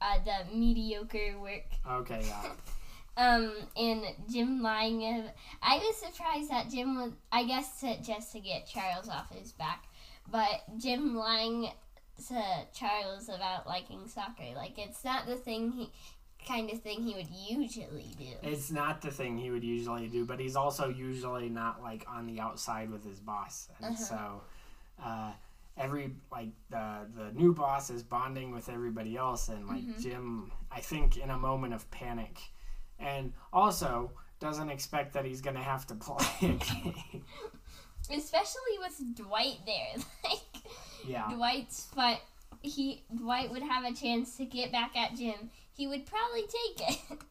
uh, 0.00 0.18
the 0.24 0.54
mediocre 0.56 1.38
work. 1.40 1.64
Okay, 1.88 2.22
yeah. 2.26 2.50
Um, 3.16 3.52
and 3.76 4.02
Jim 4.32 4.62
lying. 4.62 5.02
Of, 5.04 5.24
I 5.60 5.76
was 5.78 5.96
surprised 5.96 6.48
that 6.50 6.70
Jim 6.70 6.94
was. 6.96 7.10
I 7.30 7.44
guess 7.44 7.80
to, 7.80 8.00
just 8.02 8.32
to 8.32 8.40
get 8.40 8.66
Charles 8.66 9.08
off 9.10 9.30
his 9.34 9.52
back, 9.52 9.84
but 10.30 10.62
Jim 10.78 11.14
lying 11.16 11.70
to 12.28 12.42
Charles 12.72 13.28
about 13.28 13.66
liking 13.66 14.06
soccer. 14.08 14.54
Like 14.56 14.78
it's 14.78 15.04
not 15.04 15.26
the 15.26 15.36
thing 15.36 15.72
he 15.72 15.90
kind 16.46 16.70
of 16.70 16.80
thing 16.80 17.02
he 17.02 17.14
would 17.14 17.28
usually 17.30 18.14
do. 18.16 18.32
It's 18.42 18.70
not 18.70 19.02
the 19.02 19.10
thing 19.10 19.36
he 19.36 19.50
would 19.50 19.64
usually 19.64 20.06
do, 20.06 20.24
but 20.24 20.40
he's 20.40 20.56
also 20.56 20.88
usually 20.88 21.50
not 21.50 21.82
like 21.82 22.06
on 22.08 22.26
the 22.26 22.40
outside 22.40 22.90
with 22.90 23.04
his 23.04 23.18
boss, 23.20 23.68
and 23.82 23.94
Uh-huh. 23.96 24.02
so 24.04 24.40
uh, 25.04 25.32
every 25.76 26.14
like 26.30 26.50
the 26.70 27.06
the 27.16 27.32
new 27.32 27.54
boss 27.54 27.90
is 27.90 28.02
bonding 28.02 28.52
with 28.52 28.68
everybody 28.68 29.16
else, 29.16 29.48
and 29.48 29.66
like 29.66 29.82
Mhm. 29.82 30.00
Jim, 30.00 30.52
I 30.70 30.80
think 30.80 31.16
in 31.16 31.30
a 31.30 31.38
moment 31.38 31.74
of 31.74 31.90
panic, 31.90 32.38
and 32.98 33.32
also 33.52 34.12
doesn't 34.40 34.70
expect 34.70 35.12
that 35.14 35.24
he's 35.24 35.40
gonna 35.40 35.62
have 35.62 35.86
to 35.88 35.94
play 35.94 36.24
a 36.42 36.46
game. 36.54 37.24
Especially 38.10 38.78
with 38.78 39.14
Dwight 39.14 39.58
there, 39.66 40.02
like. 40.24 40.40
yeah, 41.06 41.30
Dwight's 41.32 41.88
but 41.94 42.20
he 42.62 43.04
Dwight 43.14 43.50
would 43.50 43.62
have 43.62 43.84
a 43.84 43.92
chance 43.94 44.36
to 44.36 44.44
get 44.44 44.72
back 44.72 44.96
at 44.96 45.14
Jim. 45.16 45.50
He 45.72 45.86
would 45.86 46.04
probably 46.06 46.42
take 46.42 46.88
it. 46.90 47.22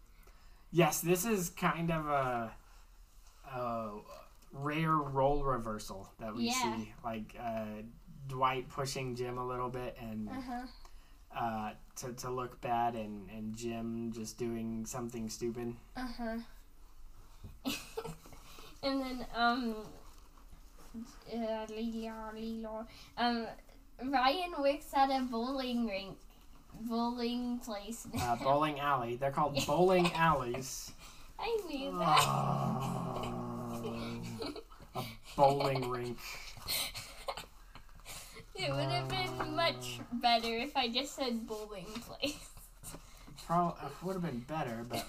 yes, 0.71 1.01
this 1.01 1.25
is 1.25 1.49
kind 1.49 1.91
of 1.91 2.07
a. 2.07 2.51
a 3.53 3.91
rare 4.51 4.95
role 4.95 5.43
reversal 5.43 6.09
that 6.19 6.33
we 6.35 6.45
Yeah. 6.47 6.75
see 6.75 6.91
like 7.03 7.35
uh, 7.39 7.65
dwight 8.29 8.69
pushing 8.69 9.15
jim 9.15 9.37
a 9.37 9.45
little 9.45 9.69
bit 9.69 9.97
and 9.99 10.29
uh-huh. 10.29 10.61
uh, 11.37 11.71
to, 11.99 12.13
to 12.13 12.29
look 12.29 12.61
bad 12.61 12.95
and, 12.95 13.29
and 13.35 13.55
Jim 13.55 14.11
just 14.13 14.37
doing 14.37 14.85
something 14.85 15.29
stupid. 15.29 15.75
Uh-huh. 15.97 16.37
and 18.83 19.01
then 19.01 19.25
um 19.35 19.75
uh, 21.33 21.65
um 23.17 23.47
Ryan 24.01 24.51
works 24.59 24.93
at 24.95 25.09
a 25.09 25.21
bowling 25.23 25.87
rink 25.87 26.17
bowling 26.81 27.59
place 27.59 28.07
now. 28.13 28.33
Uh, 28.33 28.35
bowling 28.43 28.79
alley. 28.79 29.15
They're 29.15 29.31
called 29.31 29.59
bowling 29.67 30.11
alleys. 30.13 30.91
I 31.39 31.57
knew 31.69 31.97
that. 31.99 32.19
Oh, 32.21 33.93
a 34.95 35.03
bowling 35.35 35.89
rink. 35.89 36.17
It 38.59 38.71
would 38.71 38.89
have 38.89 39.07
been 39.07 39.55
much 39.55 39.99
better 40.13 40.57
if 40.57 40.75
I 40.75 40.89
just 40.89 41.15
said 41.15 41.47
bowling 41.47 41.85
place. 42.01 42.49
Probably 43.45 43.89
would 44.03 44.13
have 44.13 44.21
been 44.21 44.39
better, 44.41 44.85
but 44.87 45.05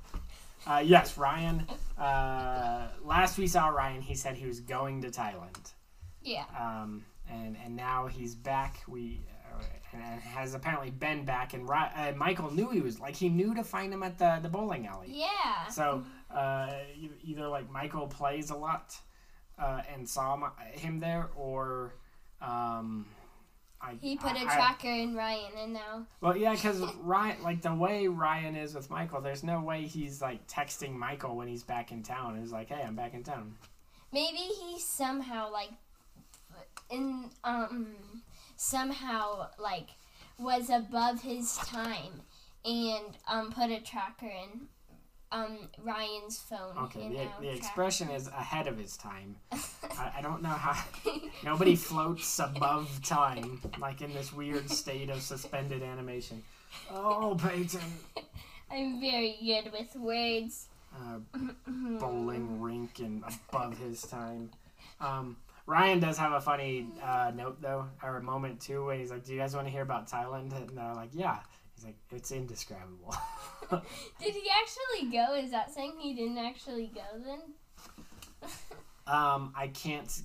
uh, 0.66 0.82
yes, 0.84 1.16
Ryan. 1.16 1.66
Uh, 1.98 2.88
last 3.04 3.38
we 3.38 3.46
saw 3.46 3.68
Ryan, 3.68 4.02
he 4.02 4.14
said 4.14 4.36
he 4.36 4.46
was 4.46 4.60
going 4.60 5.02
to 5.02 5.08
Thailand. 5.08 5.72
Yeah. 6.22 6.44
um, 6.58 7.04
and 7.30 7.56
and 7.64 7.76
now 7.76 8.06
he's 8.06 8.34
back. 8.34 8.82
We 8.86 9.20
uh, 9.52 9.62
and 9.92 10.20
has 10.20 10.54
apparently 10.54 10.90
been 10.90 11.24
back. 11.24 11.54
And 11.54 11.68
Ri- 11.68 11.92
uh, 11.96 12.12
Michael 12.16 12.52
knew 12.52 12.68
he 12.70 12.80
was 12.80 13.00
like 13.00 13.16
he 13.16 13.28
knew 13.28 13.54
to 13.54 13.64
find 13.64 13.92
him 13.92 14.02
at 14.02 14.18
the 14.18 14.38
the 14.42 14.48
bowling 14.48 14.86
alley. 14.86 15.08
Yeah. 15.10 15.68
So 15.68 16.04
uh, 16.30 16.72
either 17.24 17.48
like 17.48 17.70
Michael 17.70 18.06
plays 18.06 18.50
a 18.50 18.56
lot 18.56 18.94
uh, 19.58 19.82
and 19.92 20.08
saw 20.08 20.36
my, 20.36 20.50
him 20.72 21.00
there, 21.00 21.30
or 21.36 21.94
um, 22.42 23.06
I, 23.80 23.94
He 24.00 24.16
put 24.16 24.32
I- 24.32 24.42
a 24.42 24.46
I- 24.46 24.54
tracker 24.54 24.88
in 24.90 25.14
Ryan 25.14 25.52
and 25.58 25.72
now 25.72 26.06
well, 26.20 26.36
yeah, 26.36 26.52
because 26.54 26.80
Ryan, 27.02 27.42
like 27.42 27.62
the 27.62 27.74
way 27.74 28.08
Ryan 28.08 28.56
is 28.56 28.74
with 28.74 28.90
Michael, 28.90 29.20
there's 29.20 29.42
no 29.42 29.60
way 29.60 29.82
he's 29.86 30.20
like 30.20 30.46
texting 30.46 30.92
Michael 30.94 31.36
when 31.36 31.48
he's 31.48 31.62
back 31.62 31.90
in 31.92 32.02
town. 32.02 32.38
He's 32.40 32.52
like, 32.52 32.68
"Hey, 32.68 32.82
I'm 32.86 32.94
back 32.96 33.14
in 33.14 33.22
town." 33.22 33.54
maybe 34.12 34.38
he 34.38 34.76
somehow 34.80 35.52
like 35.52 35.70
in 36.90 37.30
um 37.44 37.86
somehow 38.56 39.46
like 39.58 39.90
was 40.38 40.68
above 40.70 41.22
his 41.22 41.56
time 41.58 42.22
and 42.64 43.16
um 43.28 43.52
put 43.52 43.70
a 43.70 43.80
tracker 43.80 44.26
in 44.26 44.66
um 45.32 45.68
Ryan's 45.82 46.38
phone. 46.38 46.76
Okay, 46.84 47.08
the, 47.08 47.14
the 47.40 47.46
track- 47.46 47.56
expression 47.56 48.10
is 48.10 48.28
ahead 48.28 48.66
of 48.66 48.78
his 48.78 48.96
time. 48.96 49.36
I, 49.52 50.12
I 50.18 50.22
don't 50.22 50.42
know 50.42 50.48
how. 50.48 50.82
Nobody 51.44 51.76
floats 51.76 52.38
above 52.38 53.00
time, 53.04 53.60
like 53.78 54.00
in 54.00 54.12
this 54.12 54.32
weird 54.32 54.70
state 54.70 55.10
of 55.10 55.22
suspended 55.22 55.82
animation. 55.82 56.42
Oh, 56.90 57.36
Peyton. 57.40 57.80
I'm 58.70 59.00
very 59.00 59.36
good 59.42 59.72
with 59.72 59.94
words. 59.96 60.66
Uh, 60.94 61.18
bowling 61.98 62.60
rink 62.60 62.98
and 62.98 63.22
above 63.48 63.78
his 63.78 64.02
time. 64.02 64.50
Um, 65.00 65.36
Ryan 65.66 66.00
does 66.00 66.18
have 66.18 66.32
a 66.32 66.40
funny 66.40 66.88
uh, 67.02 67.30
note, 67.34 67.60
though, 67.62 67.86
or 68.02 68.16
a 68.16 68.22
moment, 68.22 68.60
too, 68.60 68.86
when 68.86 68.98
he's 68.98 69.10
like, 69.10 69.24
Do 69.24 69.32
you 69.32 69.38
guys 69.38 69.54
want 69.54 69.66
to 69.66 69.70
hear 69.72 69.82
about 69.82 70.08
Thailand? 70.10 70.54
And 70.56 70.76
they're 70.76 70.94
like, 70.94 71.10
Yeah. 71.12 71.38
He's 71.80 71.86
like, 71.86 71.96
It's 72.10 72.30
indescribable. 72.30 73.14
Did 73.70 74.34
he 74.34 74.42
actually 74.50 75.10
go? 75.10 75.34
Is 75.34 75.50
that 75.52 75.72
saying 75.72 75.94
he 75.98 76.14
didn't 76.14 76.38
actually 76.38 76.90
go 76.94 77.00
then? 77.24 77.40
um, 79.06 79.52
I 79.56 79.68
can't 79.68 80.22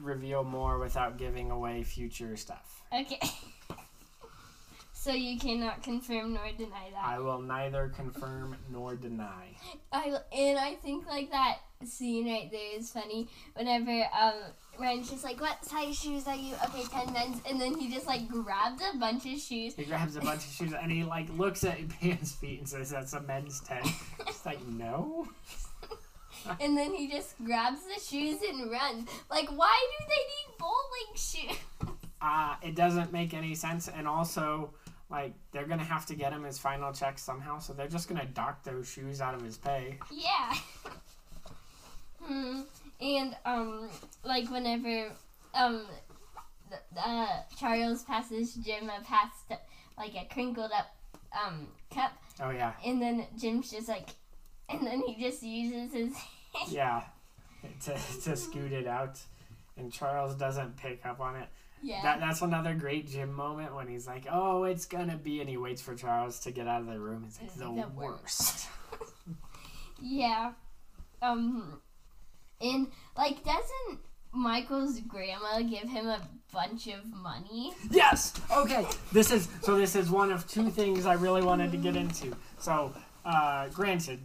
reveal 0.00 0.42
more 0.42 0.78
without 0.78 1.18
giving 1.18 1.50
away 1.50 1.84
future 1.84 2.36
stuff. 2.36 2.82
Okay. 2.92 3.20
so 4.92 5.12
you 5.12 5.38
cannot 5.38 5.84
confirm 5.84 6.34
nor 6.34 6.50
deny 6.56 6.90
that. 6.92 7.04
I 7.04 7.20
will 7.20 7.40
neither 7.40 7.92
confirm 7.94 8.56
nor 8.70 8.96
deny. 8.96 9.56
I 9.92 10.16
and 10.32 10.58
I 10.58 10.74
think 10.76 11.06
like 11.06 11.30
that 11.30 11.58
scene 11.86 12.26
right 12.28 12.50
there 12.50 12.78
is 12.78 12.90
funny. 12.90 13.28
Whenever 13.54 13.90
um 14.18 14.34
Ryan's 14.80 15.10
just 15.10 15.22
like, 15.24 15.40
"What 15.40 15.64
size 15.64 15.98
shoes 15.98 16.26
are 16.26 16.34
you?" 16.34 16.54
Okay, 16.66 16.84
ten 16.84 17.12
men's, 17.12 17.40
and 17.48 17.60
then 17.60 17.78
he 17.78 17.90
just 17.92 18.06
like 18.06 18.28
grabs 18.28 18.82
a 18.94 18.96
bunch 18.98 19.26
of 19.26 19.38
shoes. 19.38 19.74
He 19.74 19.84
grabs 19.84 20.16
a 20.16 20.20
bunch 20.30 20.44
of 20.44 20.50
shoes 20.52 20.72
and 20.72 20.90
he 20.90 21.04
like 21.04 21.28
looks 21.36 21.62
at 21.64 21.76
Pam's 22.00 22.32
feet 22.32 22.58
and 22.60 22.68
says, 22.68 22.90
"That's 22.90 23.12
a 23.12 23.20
men's 23.20 23.60
10. 23.60 23.82
It's 24.26 24.46
like, 24.46 24.66
no. 24.66 25.28
and 26.60 26.76
then 26.76 26.92
he 26.94 27.08
just 27.08 27.34
grabs 27.44 27.80
the 27.82 28.00
shoes 28.00 28.38
and 28.48 28.70
runs. 28.70 29.08
Like, 29.30 29.48
why 29.50 29.86
do 29.98 30.06
they 30.08 30.14
need 30.14 30.58
bowling 30.58 31.16
shoes? 31.16 31.92
Uh, 32.24 32.54
it 32.62 32.76
doesn't 32.76 33.12
make 33.12 33.34
any 33.34 33.52
sense. 33.52 33.88
And 33.88 34.06
also, 34.06 34.70
like, 35.10 35.32
they're 35.50 35.66
gonna 35.66 35.82
have 35.82 36.06
to 36.06 36.14
get 36.14 36.32
him 36.32 36.44
his 36.44 36.56
final 36.56 36.92
check 36.92 37.18
somehow, 37.18 37.58
so 37.58 37.72
they're 37.72 37.88
just 37.88 38.08
gonna 38.08 38.26
dock 38.26 38.62
those 38.62 38.88
shoes 38.88 39.20
out 39.20 39.34
of 39.34 39.42
his 39.42 39.58
pay. 39.58 39.98
yeah. 40.08 40.54
Hmm. 42.24 42.60
And 43.00 43.36
um, 43.44 43.88
like 44.24 44.48
whenever 44.50 45.10
um, 45.54 45.82
th- 46.68 46.82
uh, 47.04 47.26
Charles 47.58 48.04
passes 48.04 48.54
Jim 48.54 48.88
a 48.90 49.02
past 49.04 49.60
like 49.98 50.14
a 50.14 50.26
crinkled 50.32 50.70
up 50.72 50.94
um 51.44 51.66
cup, 51.92 52.12
Oh 52.40 52.50
yeah, 52.50 52.72
and 52.84 53.00
then 53.02 53.26
Jim's 53.38 53.70
just 53.70 53.88
like, 53.88 54.10
and 54.68 54.86
then 54.86 55.02
he 55.06 55.20
just 55.22 55.42
uses 55.42 55.92
his. 55.92 56.14
yeah, 56.70 57.02
to 57.84 57.94
to 58.24 58.36
scoot 58.36 58.72
it 58.72 58.86
out, 58.86 59.18
and 59.76 59.92
Charles 59.92 60.34
doesn't 60.34 60.76
pick 60.76 61.04
up 61.04 61.20
on 61.20 61.36
it. 61.36 61.48
yeah. 61.82 62.02
That 62.02 62.20
that's 62.20 62.42
another 62.42 62.74
great 62.74 63.08
Jim 63.08 63.32
moment 63.32 63.74
when 63.74 63.88
he's 63.88 64.06
like, 64.06 64.26
"Oh, 64.30 64.64
it's 64.64 64.84
gonna 64.84 65.16
be," 65.16 65.40
and 65.40 65.48
he 65.48 65.56
waits 65.56 65.82
for 65.82 65.94
Charles 65.96 66.38
to 66.40 66.50
get 66.52 66.68
out 66.68 66.82
of 66.82 66.86
the 66.86 67.00
room. 67.00 67.24
It's 67.26 67.40
like 67.40 67.52
the, 67.54 67.82
The 67.82 67.88
worst. 67.94 68.68
Yeah. 70.04 70.52
Um 71.20 71.80
and 72.62 72.86
like 73.16 73.42
doesn't 73.44 74.00
Michael's 74.32 75.00
grandma 75.00 75.60
give 75.60 75.88
him 75.88 76.06
a 76.06 76.20
bunch 76.52 76.86
of 76.86 77.04
money? 77.12 77.72
Yes. 77.90 78.32
Okay. 78.50 78.86
This 79.12 79.30
is 79.30 79.48
so. 79.62 79.76
This 79.76 79.94
is 79.94 80.10
one 80.10 80.32
of 80.32 80.46
two 80.48 80.70
things 80.70 81.04
I 81.04 81.14
really 81.14 81.42
wanted 81.42 81.70
to 81.72 81.76
get 81.78 81.96
into. 81.96 82.34
So, 82.58 82.94
uh, 83.26 83.68
granted, 83.68 84.20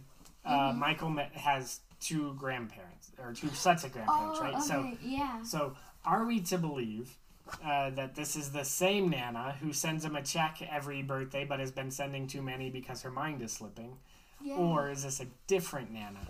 uh, 0.46 0.72
Michael 0.74 1.14
has 1.34 1.80
two 2.00 2.32
grandparents, 2.38 3.10
or 3.22 3.34
two 3.34 3.48
sets 3.48 3.84
of 3.84 3.92
grandparents, 3.92 4.38
Oh, 4.40 4.44
right? 4.44 4.62
So 4.62 4.92
yeah. 5.02 5.42
so 5.42 5.74
are 6.06 6.24
we 6.24 6.40
to 6.40 6.56
believe 6.56 7.18
uh, 7.62 7.90
that 7.90 8.14
this 8.14 8.34
is 8.36 8.50
the 8.52 8.64
same 8.64 9.10
Nana 9.10 9.56
who 9.60 9.72
sends 9.74 10.04
him 10.04 10.16
a 10.16 10.22
check 10.22 10.62
every 10.70 11.02
birthday 11.02 11.44
but 11.44 11.60
has 11.60 11.70
been 11.72 11.90
sending 11.90 12.26
too 12.26 12.40
many 12.40 12.70
because 12.70 13.02
her 13.02 13.10
mind 13.10 13.42
is 13.42 13.52
slipping? 13.52 13.98
Yeah. 14.42 14.54
Or 14.54 14.88
is 14.90 15.02
this 15.02 15.20
a 15.20 15.26
different 15.48 15.90
Nana? 15.92 16.20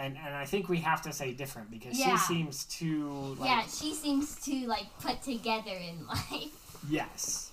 And, 0.00 0.16
and 0.16 0.34
I 0.34 0.46
think 0.46 0.68
we 0.70 0.78
have 0.78 1.02
to 1.02 1.12
say 1.12 1.32
different 1.34 1.70
because 1.70 1.98
Yeah. 1.98 2.16
she 2.16 2.34
seems 2.34 2.64
too 2.64 3.36
like 3.38 3.50
yeah, 3.50 3.62
she 3.66 3.92
seems 3.94 4.40
to 4.46 4.66
like 4.66 4.86
put 5.00 5.20
together 5.22 5.72
in 5.90 6.06
life. 6.14 6.78
yes. 6.88 7.50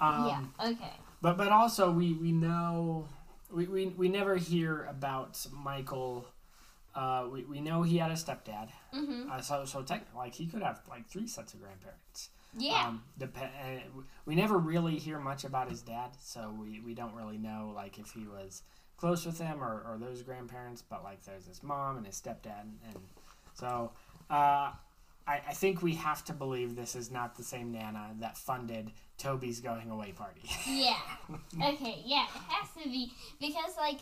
Um, 0.00 0.26
yeah. 0.26 0.70
Okay. 0.70 0.92
But 1.20 1.36
but 1.36 1.48
also 1.52 1.90
we 1.90 2.14
we 2.14 2.32
know 2.32 3.06
we 3.52 3.66
we, 3.66 3.86
we 3.88 4.08
never 4.08 4.36
hear 4.36 4.84
about 4.84 5.46
Michael. 5.52 6.26
Uh, 6.94 7.26
we, 7.30 7.44
we 7.44 7.60
know 7.60 7.82
he 7.82 7.98
had 7.98 8.10
a 8.10 8.14
stepdad. 8.14 8.68
Mhm. 8.94 9.28
Uh, 9.30 9.40
so 9.40 9.64
so 9.66 9.82
technically, 9.82 10.16
like 10.18 10.34
he 10.34 10.46
could 10.46 10.62
have 10.62 10.80
like 10.88 11.06
three 11.08 11.26
sets 11.26 11.52
of 11.54 11.60
grandparents. 11.60 12.30
Yeah. 12.56 12.86
Um, 12.86 13.02
dep- 13.18 13.36
uh, 13.36 14.00
we 14.26 14.34
never 14.36 14.56
really 14.56 14.96
hear 14.96 15.18
much 15.18 15.44
about 15.44 15.68
his 15.68 15.82
dad, 15.82 16.10
so 16.22 16.54
we, 16.58 16.80
we 16.80 16.94
don't 16.94 17.12
really 17.14 17.36
know 17.36 17.72
like 17.74 17.98
if 17.98 18.12
he 18.12 18.26
was 18.26 18.62
close 18.96 19.26
with 19.26 19.38
him 19.38 19.62
or, 19.62 19.82
or 19.86 19.98
those 19.98 20.22
grandparents. 20.22 20.82
But 20.82 21.04
like 21.04 21.24
there's 21.24 21.46
his 21.46 21.62
mom 21.62 21.96
and 21.96 22.06
his 22.06 22.20
stepdad, 22.20 22.66
and 22.86 22.96
so 23.54 23.92
uh, 24.30 24.72
I, 25.26 25.40
I 25.48 25.52
think 25.52 25.82
we 25.82 25.94
have 25.94 26.24
to 26.26 26.32
believe 26.32 26.76
this 26.76 26.94
is 26.94 27.10
not 27.10 27.36
the 27.36 27.42
same 27.44 27.72
Nana 27.72 28.14
that 28.20 28.36
funded 28.36 28.90
Toby's 29.18 29.60
going 29.60 29.90
away 29.90 30.12
party. 30.12 30.42
Yeah. 30.66 30.96
Okay. 31.54 32.02
Yeah, 32.04 32.24
it 32.24 32.42
has 32.48 32.82
to 32.82 32.88
be 32.88 33.12
because 33.40 33.76
like 33.78 34.00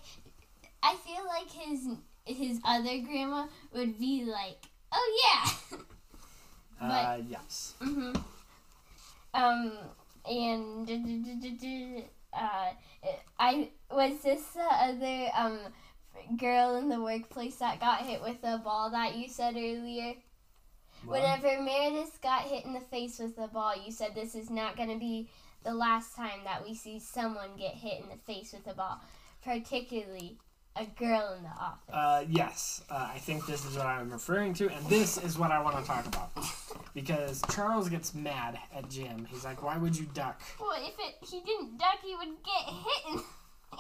I 0.83 0.97
feel 0.97 1.25
like 1.27 1.51
his 1.51 1.89
his 2.25 2.61
other 2.65 2.99
grandma 3.01 3.47
would 3.73 3.99
be 3.99 4.25
like, 4.25 4.59
oh 4.93 5.21
yeah. 5.25 5.79
uh, 6.81 7.19
yes. 7.29 7.75
mhm. 7.81 8.23
Um 9.35 9.73
and 10.29 10.89
uh 12.33 12.71
I 13.39 13.69
was 13.95 14.21
this 14.23 14.43
the 14.55 14.61
other 14.63 15.31
um 15.37 15.59
girl 16.37 16.77
in 16.77 16.89
the 16.89 17.01
workplace 17.01 17.57
that 17.57 17.81
got 17.81 18.01
hit 18.01 18.23
with 18.23 18.39
a 18.43 18.59
ball 18.59 18.91
that 18.91 19.17
you 19.17 19.29
said 19.29 19.55
earlier. 19.57 20.15
Well, 21.05 21.21
Whenever 21.21 21.63
Meredith 21.63 22.21
got 22.23 22.43
hit 22.43 22.65
in 22.65 22.75
the 22.75 22.81
face 22.81 23.19
with 23.19 23.37
a 23.39 23.49
ball, 23.49 23.75
you 23.85 23.91
said 23.91 24.15
this 24.15 24.35
is 24.35 24.51
not 24.51 24.77
going 24.77 24.91
to 24.91 24.99
be 24.99 25.29
the 25.65 25.75
last 25.75 26.15
time 26.15 26.41
that 26.45 26.65
we 26.65 26.75
see 26.75 26.99
someone 26.99 27.57
get 27.59 27.75
hit 27.75 28.03
in 28.03 28.09
the 28.09 28.17
face 28.17 28.53
with 28.53 28.67
a 28.67 28.75
ball, 28.75 29.01
particularly 29.45 30.39
a 30.77 30.87
girl 30.87 31.35
in 31.37 31.43
the 31.43 31.49
office. 31.51 31.93
Uh, 31.93 32.25
yes, 32.29 32.83
uh, 32.89 33.11
I 33.13 33.19
think 33.19 33.47
this 33.47 33.65
is 33.67 33.77
what 33.77 33.87
I'm 33.87 34.11
referring 34.11 34.55
to, 34.55 34.69
and 34.71 34.87
this 34.87 35.19
is 35.19 35.39
what 35.39 35.51
I 35.51 35.61
want 35.61 35.77
to 35.79 35.85
talk 35.85 36.07
about. 36.07 36.31
Because 36.95 37.43
Charles 37.51 37.89
gets 37.89 38.15
mad 38.15 38.59
at 38.75 38.89
Jim. 38.89 39.27
He's 39.31 39.45
like, 39.45 39.63
"Why 39.63 39.77
would 39.77 39.97
you 39.97 40.07
duck?" 40.15 40.41
well, 40.61 40.73
if 40.77 40.95
it 40.99 41.17
he 41.29 41.41
didn't 41.41 41.79
duck, 41.79 41.99
he 42.03 42.15
would 42.17 42.37
get 42.45 42.75
hit. 42.75 43.21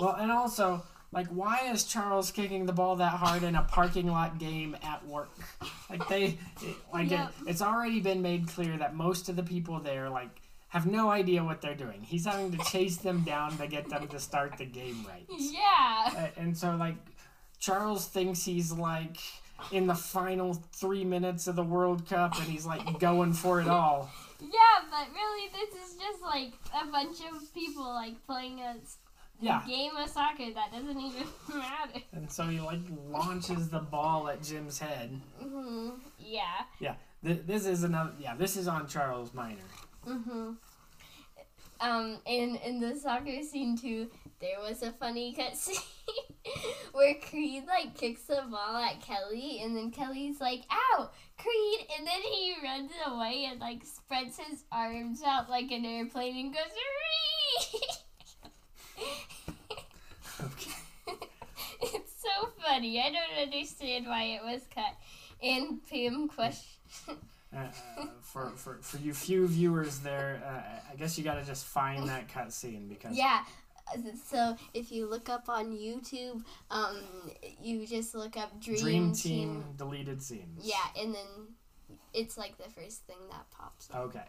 Well, 0.00 0.16
and 0.18 0.32
also, 0.32 0.82
like, 1.12 1.28
why 1.28 1.70
is 1.72 1.84
Charles 1.84 2.30
kicking 2.30 2.66
the 2.66 2.72
ball 2.72 2.96
that 2.96 3.12
hard 3.12 3.42
in 3.42 3.54
a 3.54 3.62
parking 3.62 4.11
lot 4.11 4.38
game 4.38 4.76
at 4.82 5.06
work? 5.06 5.30
Like 5.90 6.08
they, 6.08 6.38
like 6.90 7.12
it, 7.12 7.20
it's 7.46 7.61
already 7.61 8.00
been 8.00 8.22
made 8.22 8.49
clear 8.49 8.78
that 8.78 8.94
most 8.94 9.28
of 9.28 9.37
the 9.37 9.42
people 9.42 9.78
there, 9.78 10.08
like, 10.08 10.40
have 10.72 10.87
no 10.87 11.11
idea 11.11 11.44
what 11.44 11.61
they're 11.61 11.75
doing. 11.75 12.00
He's 12.02 12.25
having 12.25 12.50
to 12.52 12.64
chase 12.64 12.96
them 12.96 13.25
down 13.25 13.58
to 13.58 13.66
get 13.66 13.90
them 13.90 14.08
to 14.08 14.18
start 14.18 14.56
the 14.56 14.64
game 14.64 15.04
right. 15.06 15.26
yeah. 15.28 16.08
Uh, 16.16 16.40
and 16.40 16.56
so 16.56 16.75
like 16.76 16.96
Charles 17.58 18.06
thinks 18.06 18.42
he's 18.42 18.72
like 18.72 19.18
in 19.70 19.87
the 19.87 19.94
final 19.94 20.54
three 20.72 21.04
minutes 21.04 21.46
of 21.46 21.56
the 21.56 21.62
World 21.62 22.08
Cup 22.08 22.38
and 22.38 22.49
he's 22.49 22.64
like 22.64 22.99
going 22.99 23.34
for 23.34 23.61
it 23.61 23.68
all. 23.68 24.11
Yeah, 24.40 24.88
but 24.90 25.08
really, 25.14 25.50
this 25.52 25.75
is 25.75 25.96
just 25.96 26.22
like 26.22 26.54
a 26.75 26.90
bunch 26.90 27.18
of 27.30 27.52
people 27.52 27.84
like 27.84 28.14
playing 28.26 28.61
a 28.61 28.76
Yeah. 29.42 29.62
game 29.66 29.96
of 29.96 30.08
soccer 30.08 30.52
that 30.54 30.72
doesn't 30.72 30.99
even 31.00 31.26
matter. 31.55 32.00
And 32.12 32.31
so 32.31 32.44
he 32.44 32.61
like 32.61 32.81
launches 33.09 33.68
the 33.68 33.81
ball 33.81 34.28
at 34.28 34.42
Jim's 34.42 34.78
head. 34.78 35.20
hmm 35.40 35.90
Yeah. 36.18 36.42
Yeah. 36.81 36.94
Th- 37.24 37.42
this 37.46 37.66
is 37.66 37.83
another. 37.85 38.12
Yeah. 38.20 38.35
This 38.37 38.57
is 38.57 38.68
on 38.68 38.87
Charles 38.88 39.35
Miner. 39.35 39.68
hmm 40.05 40.52
Um, 41.81 42.18
in 42.26 42.57
in 42.64 42.78
the 42.81 42.94
soccer 42.94 43.42
scene 43.42 43.76
too, 43.76 44.09
there 44.40 44.61
was 44.61 44.83
a 44.83 44.92
funny 44.92 45.33
cut 45.35 45.57
scene 45.57 45.76
where 46.92 47.14
Creed 47.14 47.64
like 47.66 47.96
kicks 47.96 48.22
the 48.22 48.42
ball 48.50 48.76
at 48.76 49.00
Kelly, 49.00 49.61
and 49.62 49.76
then 49.76 49.90
Kelly's 49.90 50.40
like, 50.40 50.62
"Ow, 50.70 51.11
Creed!" 51.38 51.87
and 51.98 52.07
then 52.07 52.22
he 52.22 52.55
runs 52.62 52.92
away 53.07 53.48
and 53.50 53.59
like 53.61 53.85
spreads 53.85 54.38
his 54.38 54.62
arms 54.70 55.22
out 55.26 55.50
like 55.50 55.70
an 55.72 55.85
airplane 55.85 56.37
and 56.38 56.55
goes, 56.55 56.72
"Hooray!" 56.78 57.81
Okay. 60.44 60.72
it's 61.81 62.12
so 62.22 62.48
funny. 62.72 63.00
I 63.00 63.11
don't 63.11 63.52
understand 63.52 64.06
why 64.06 64.24
it 64.24 64.42
was 64.42 64.62
cut. 64.74 64.94
And 65.42 65.80
Pam 65.88 66.28
question. 66.28 66.68
Uh, 67.54 67.58
uh, 67.98 68.06
for, 68.22 68.52
for 68.56 68.78
for 68.80 68.96
you 68.96 69.12
few 69.12 69.46
viewers 69.46 69.98
there, 69.98 70.42
uh, 70.46 70.90
I 70.90 70.96
guess 70.96 71.18
you 71.18 71.24
got 71.24 71.35
to 71.35 71.44
just 71.44 71.66
find 71.66 72.08
that 72.08 72.28
cut 72.28 72.52
scene 72.52 72.88
because 72.88 73.14
Yeah. 73.16 73.42
So 74.26 74.56
if 74.72 74.90
you 74.90 75.06
look 75.06 75.28
up 75.28 75.50
on 75.50 75.72
YouTube, 75.72 76.42
um, 76.70 76.96
you 77.61 77.87
just 77.87 78.14
look 78.14 78.38
up 78.38 78.58
Dream, 78.58 78.80
Dream 78.80 79.12
Team. 79.12 79.48
Team 79.48 79.64
deleted 79.76 80.22
scenes. 80.22 80.62
Yeah, 80.62 81.02
and 81.02 81.14
then 81.14 81.26
it's 82.14 82.38
like 82.38 82.56
the 82.56 82.70
first 82.70 83.02
thing 83.06 83.18
that 83.30 83.44
pops 83.50 83.90
up. 83.90 83.96
Okay. 84.06 84.24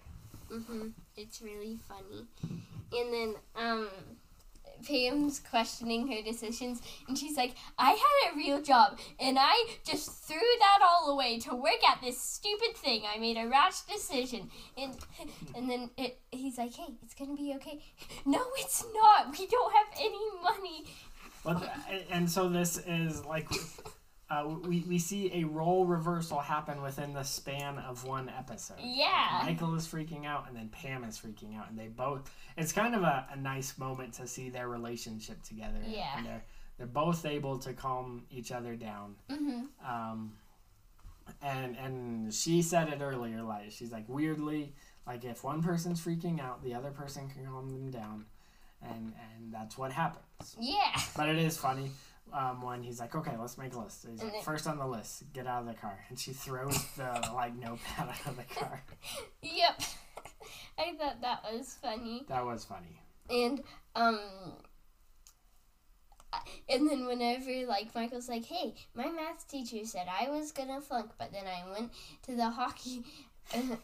hmm 0.50 0.90
It's 1.16 1.42
really 1.42 1.78
funny. 1.88 2.28
And 2.92 3.14
then 3.14 3.36
um, 3.56 3.88
Pam's 4.86 5.40
questioning 5.40 6.08
her 6.12 6.22
decisions, 6.22 6.82
and 7.08 7.18
she's 7.18 7.38
like, 7.38 7.56
"I 7.78 7.92
had 7.92 8.32
a 8.32 8.38
real 8.38 8.62
job, 8.62 9.00
and 9.20 9.38
I 9.40 9.78
just 9.86 10.12
threw 10.24 10.38
that 10.60 10.80
all 10.88 11.12
away 11.12 11.40
to 11.40 11.56
work 11.56 11.84
at 11.88 12.02
this 12.02 12.20
stupid 12.20 12.76
thing. 12.76 13.04
I 13.06 13.18
made 13.20 13.38
a 13.38 13.48
rash 13.48 13.82
decision." 13.82 14.50
And 14.78 14.96
and 15.56 15.70
then 15.70 15.90
it, 15.98 16.20
he's 16.32 16.58
like, 16.58 16.74
"Hey, 16.74 16.94
it's 17.02 17.14
gonna 17.14 17.36
be 17.36 17.54
okay." 17.56 17.82
No, 18.26 18.44
it's 18.58 18.86
not. 18.94 19.38
We 19.38 19.48
don't 19.48 19.74
have 19.74 19.88
any 19.98 20.26
money. 20.42 20.86
Well, 21.44 21.62
and 22.10 22.30
so 22.30 22.48
this 22.50 22.78
is 22.88 23.26
like 23.26 23.50
uh, 24.30 24.48
we, 24.66 24.84
we 24.88 24.98
see 24.98 25.32
a 25.34 25.44
role 25.44 25.86
reversal 25.86 26.40
happen 26.40 26.82
within 26.82 27.14
the 27.14 27.24
span 27.24 27.78
of 27.78 28.06
one 28.06 28.30
episode. 28.30 28.78
Yeah. 28.82 29.42
Michael 29.44 29.76
is 29.76 29.86
freaking 29.88 30.26
out, 30.26 30.48
and 30.48 30.56
then 30.56 30.70
Pam 30.70 31.04
is 31.04 31.18
freaking 31.20 31.58
out, 31.58 31.70
and 31.70 31.78
they 31.78 31.88
both. 31.88 32.32
It's 32.58 32.72
kind 32.72 32.96
of 32.96 33.04
a, 33.04 33.28
a 33.32 33.36
nice 33.36 33.78
moment 33.78 34.14
to 34.14 34.28
see 34.28 34.50
their 34.50 34.68
relationship 34.70 35.44
together. 35.44 35.80
Yeah. 35.86 36.18
And 36.18 36.26
they're 36.26 36.44
they're 36.78 36.88
both 36.88 37.26
able 37.26 37.60
to 37.60 37.74
calm 37.74 38.24
each 38.32 38.52
other 38.52 38.76
down. 38.76 39.16
hmm 39.30 39.66
Um, 39.86 40.34
and 41.42 41.78
and 41.78 42.34
she 42.34 42.62
said 42.62 42.90
it 42.90 43.02
earlier, 43.02 43.44
like 43.44 43.72
she's 43.72 43.92
like 43.92 44.06
weirdly, 44.08 44.74
like 45.06 45.26
if 45.26 45.44
one 45.44 45.62
person's 45.62 46.02
freaking 46.02 46.40
out, 46.40 46.64
the 46.64 46.74
other 46.74 46.92
person 46.92 47.30
can 47.30 47.46
calm 47.46 47.70
them 47.70 47.92
down, 47.92 48.26
and 48.82 49.14
and 49.36 49.54
that's 49.54 49.78
what 49.78 49.92
happens. 49.92 50.56
Yeah. 50.60 50.98
But 51.16 51.30
it 51.30 51.38
is 51.38 51.58
funny 51.58 51.92
um, 52.32 52.62
when 52.62 52.82
he's 52.82 53.00
like, 53.00 53.16
"Okay, 53.16 53.36
let's 53.38 53.58
make 53.58 53.74
a 53.74 53.80
list." 53.80 54.08
He's 54.10 54.24
like, 54.24 54.44
first 54.44 54.68
on 54.68 54.78
the 54.78 54.88
list, 54.88 55.24
get 55.34 55.48
out 55.48 55.62
of 55.62 55.68
the 55.68 55.74
car," 55.74 56.00
and 56.10 56.18
she 56.18 56.32
throws 56.32 56.86
the 56.96 57.30
like 57.34 57.56
notepad 57.56 58.10
out 58.10 58.26
of 58.28 58.38
the 58.38 58.44
car. 58.44 58.84
Yep. 59.42 59.82
I 60.78 60.94
thought 60.98 61.22
that 61.22 61.44
was 61.52 61.78
funny. 61.82 62.26
That 62.30 62.46
was 62.46 62.66
funny. 62.66 63.00
And 63.30 63.64
um 63.96 64.20
and 66.70 66.90
then 66.90 67.06
whenever 67.06 67.66
like 67.68 67.94
Michael's 67.94 68.30
like, 68.30 68.46
"Hey, 68.46 68.74
my 68.96 69.10
math 69.10 69.48
teacher 69.48 69.86
said 69.86 70.08
I 70.10 70.30
was 70.30 70.52
going 70.52 70.70
to 70.70 70.82
flunk, 70.82 71.12
but 71.18 71.32
then 71.32 71.46
I 71.46 71.70
went 71.72 71.92
to 72.24 72.36
the 72.36 72.50
hockey 72.50 73.04
and 73.54 73.78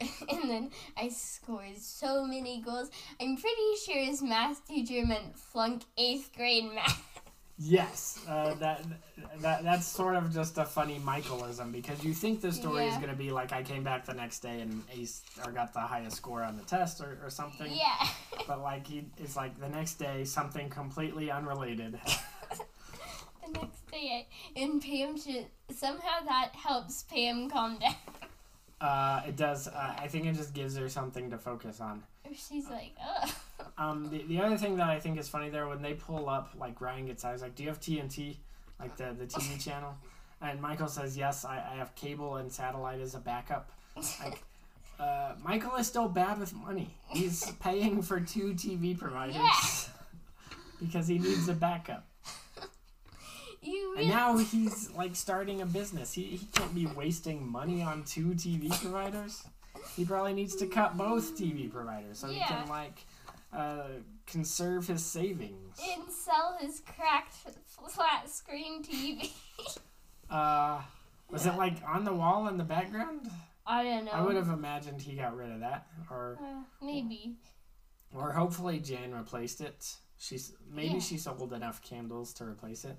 then 0.49 0.71
I 0.97 1.09
scored 1.09 1.77
so 1.77 2.25
many 2.25 2.61
goals. 2.61 2.89
I'm 3.21 3.35
pretty 3.35 3.75
sure 3.85 3.97
his 3.97 4.21
math 4.21 4.65
teacher 4.65 5.05
meant 5.05 5.37
flunk 5.37 5.83
8th 5.97 6.35
grade 6.35 6.71
math." 6.73 7.05
Yes, 7.61 8.23
uh, 8.25 8.53
that 8.55 8.85
that 9.41 9.63
that's 9.65 9.85
sort 9.85 10.15
of 10.15 10.33
just 10.33 10.57
a 10.57 10.63
funny 10.63 10.97
Michaelism 11.05 11.73
because 11.73 12.01
you 12.05 12.13
think 12.13 12.39
the 12.39 12.53
story 12.53 12.85
is 12.85 12.95
going 12.95 13.09
to 13.09 13.17
be 13.17 13.31
like 13.31 13.51
I 13.51 13.63
came 13.63 13.83
back 13.83 14.05
the 14.05 14.13
next 14.13 14.39
day 14.39 14.61
and 14.61 14.81
ace 14.89 15.23
or 15.45 15.51
got 15.51 15.73
the 15.73 15.81
highest 15.81 16.15
score 16.15 16.41
on 16.41 16.55
the 16.55 16.63
test 16.63 17.01
or, 17.01 17.17
or 17.21 17.29
something. 17.29 17.69
yeah. 17.69 18.07
But 18.47 18.61
like 18.61 18.87
he, 18.87 19.07
it's 19.17 19.35
like 19.35 19.59
the 19.59 19.67
next 19.67 19.95
day 19.95 20.23
something 20.23 20.69
completely 20.69 21.29
unrelated. 21.29 21.99
the 23.45 23.59
next 23.59 23.91
day 23.91 24.25
and 24.55 24.81
Pam 24.81 25.19
should 25.19 25.47
somehow 25.69 26.23
that 26.25 26.51
helps 26.55 27.03
Pam 27.03 27.49
calm 27.49 27.77
down. 27.77 27.95
Uh, 28.79 29.21
it 29.27 29.35
does. 29.35 29.67
Uh, 29.67 29.95
I 29.99 30.07
think 30.07 30.25
it 30.25 30.35
just 30.35 30.53
gives 30.53 30.77
her 30.77 30.87
something 30.87 31.29
to 31.31 31.37
focus 31.37 31.81
on. 31.81 32.03
She's 32.33 32.69
like, 32.69 32.95
"Ugh." 33.21 33.29
Um, 33.79 34.09
the, 34.11 34.23
the 34.27 34.41
other 34.41 34.57
thing 34.57 34.75
that 34.77 34.89
I 34.89 34.99
think 34.99 35.17
is 35.17 35.29
funny 35.29 35.49
there 35.49 35.67
when 35.67 35.81
they 35.81 35.93
pull 35.93 36.27
up, 36.29 36.51
like 36.59 36.81
Ryan 36.81 37.05
gets 37.05 37.23
out, 37.23 37.31
he's 37.31 37.41
like, 37.41 37.55
"Do 37.55 37.63
you 37.63 37.69
have 37.69 37.79
TNT, 37.79 38.35
like 38.79 38.95
the 38.97 39.15
the 39.17 39.25
TV 39.25 39.59
channel?" 39.63 39.95
And 40.41 40.61
Michael 40.61 40.87
says, 40.89 41.17
"Yes, 41.17 41.45
I, 41.45 41.63
I 41.71 41.75
have 41.77 41.95
cable 41.95 42.35
and 42.35 42.51
satellite 42.51 42.99
as 42.99 43.15
a 43.15 43.19
backup." 43.19 43.69
Like, 44.21 44.43
uh, 44.99 45.33
Michael 45.43 45.75
is 45.77 45.87
still 45.87 46.09
bad 46.09 46.39
with 46.39 46.53
money. 46.53 46.93
He's 47.07 47.49
paying 47.61 48.01
for 48.01 48.19
two 48.19 48.53
TV 48.53 48.97
providers 48.97 49.35
Yeah. 49.37 49.53
because 50.81 51.07
he 51.07 51.17
needs 51.17 51.47
a 51.47 51.53
backup. 51.53 52.05
You 53.61 53.95
And 53.97 54.07
now 54.07 54.37
he's 54.37 54.89
like 54.91 55.15
starting 55.15 55.61
a 55.61 55.65
business. 55.65 56.13
He, 56.13 56.23
he 56.23 56.45
can't 56.53 56.73
be 56.73 56.85
wasting 56.85 57.45
money 57.45 57.81
on 57.81 58.03
two 58.03 58.27
TV 58.29 58.69
providers. 58.81 59.43
He 59.97 60.05
probably 60.05 60.33
needs 60.33 60.55
to 60.57 60.65
cut 60.65 60.97
both 60.97 61.37
TV 61.37 61.69
providers 61.71 62.19
so 62.19 62.27
he 62.27 62.39
can 62.39 62.69
like 62.69 63.05
uh, 63.53 63.83
conserve 64.25 64.87
his 64.87 65.03
savings. 65.05 65.79
and 65.91 66.11
sell 66.11 66.57
his 66.59 66.81
cracked 66.81 67.35
flat 67.89 68.29
screen 68.29 68.83
TV. 68.83 69.31
Uh, 70.29 70.79
was 71.31 71.47
it 71.47 71.55
like 71.55 71.77
on 71.87 72.03
the 72.05 72.13
wall 72.13 72.47
in 72.49 72.57
the 72.57 72.63
background? 72.63 73.27
I 73.65 73.83
don't 73.83 74.05
know. 74.05 74.11
I 74.11 74.21
would 74.21 74.35
have 74.35 74.49
imagined 74.49 75.01
he 75.01 75.15
got 75.15 75.35
rid 75.35 75.49
of 75.51 75.61
that, 75.61 75.87
or 76.11 76.37
Uh, 76.39 76.61
maybe. 76.85 77.35
or 78.13 78.31
hopefully 78.31 78.79
Jan 78.79 79.11
replaced 79.15 79.59
it. 79.59 79.95
She's 80.19 80.53
maybe 80.69 80.93
Yeah. 80.93 80.99
she 80.99 81.17
sold 81.17 81.51
enough 81.51 81.81
candles 81.81 82.31
to 82.35 82.45
replace 82.45 82.85
it. 82.85 82.97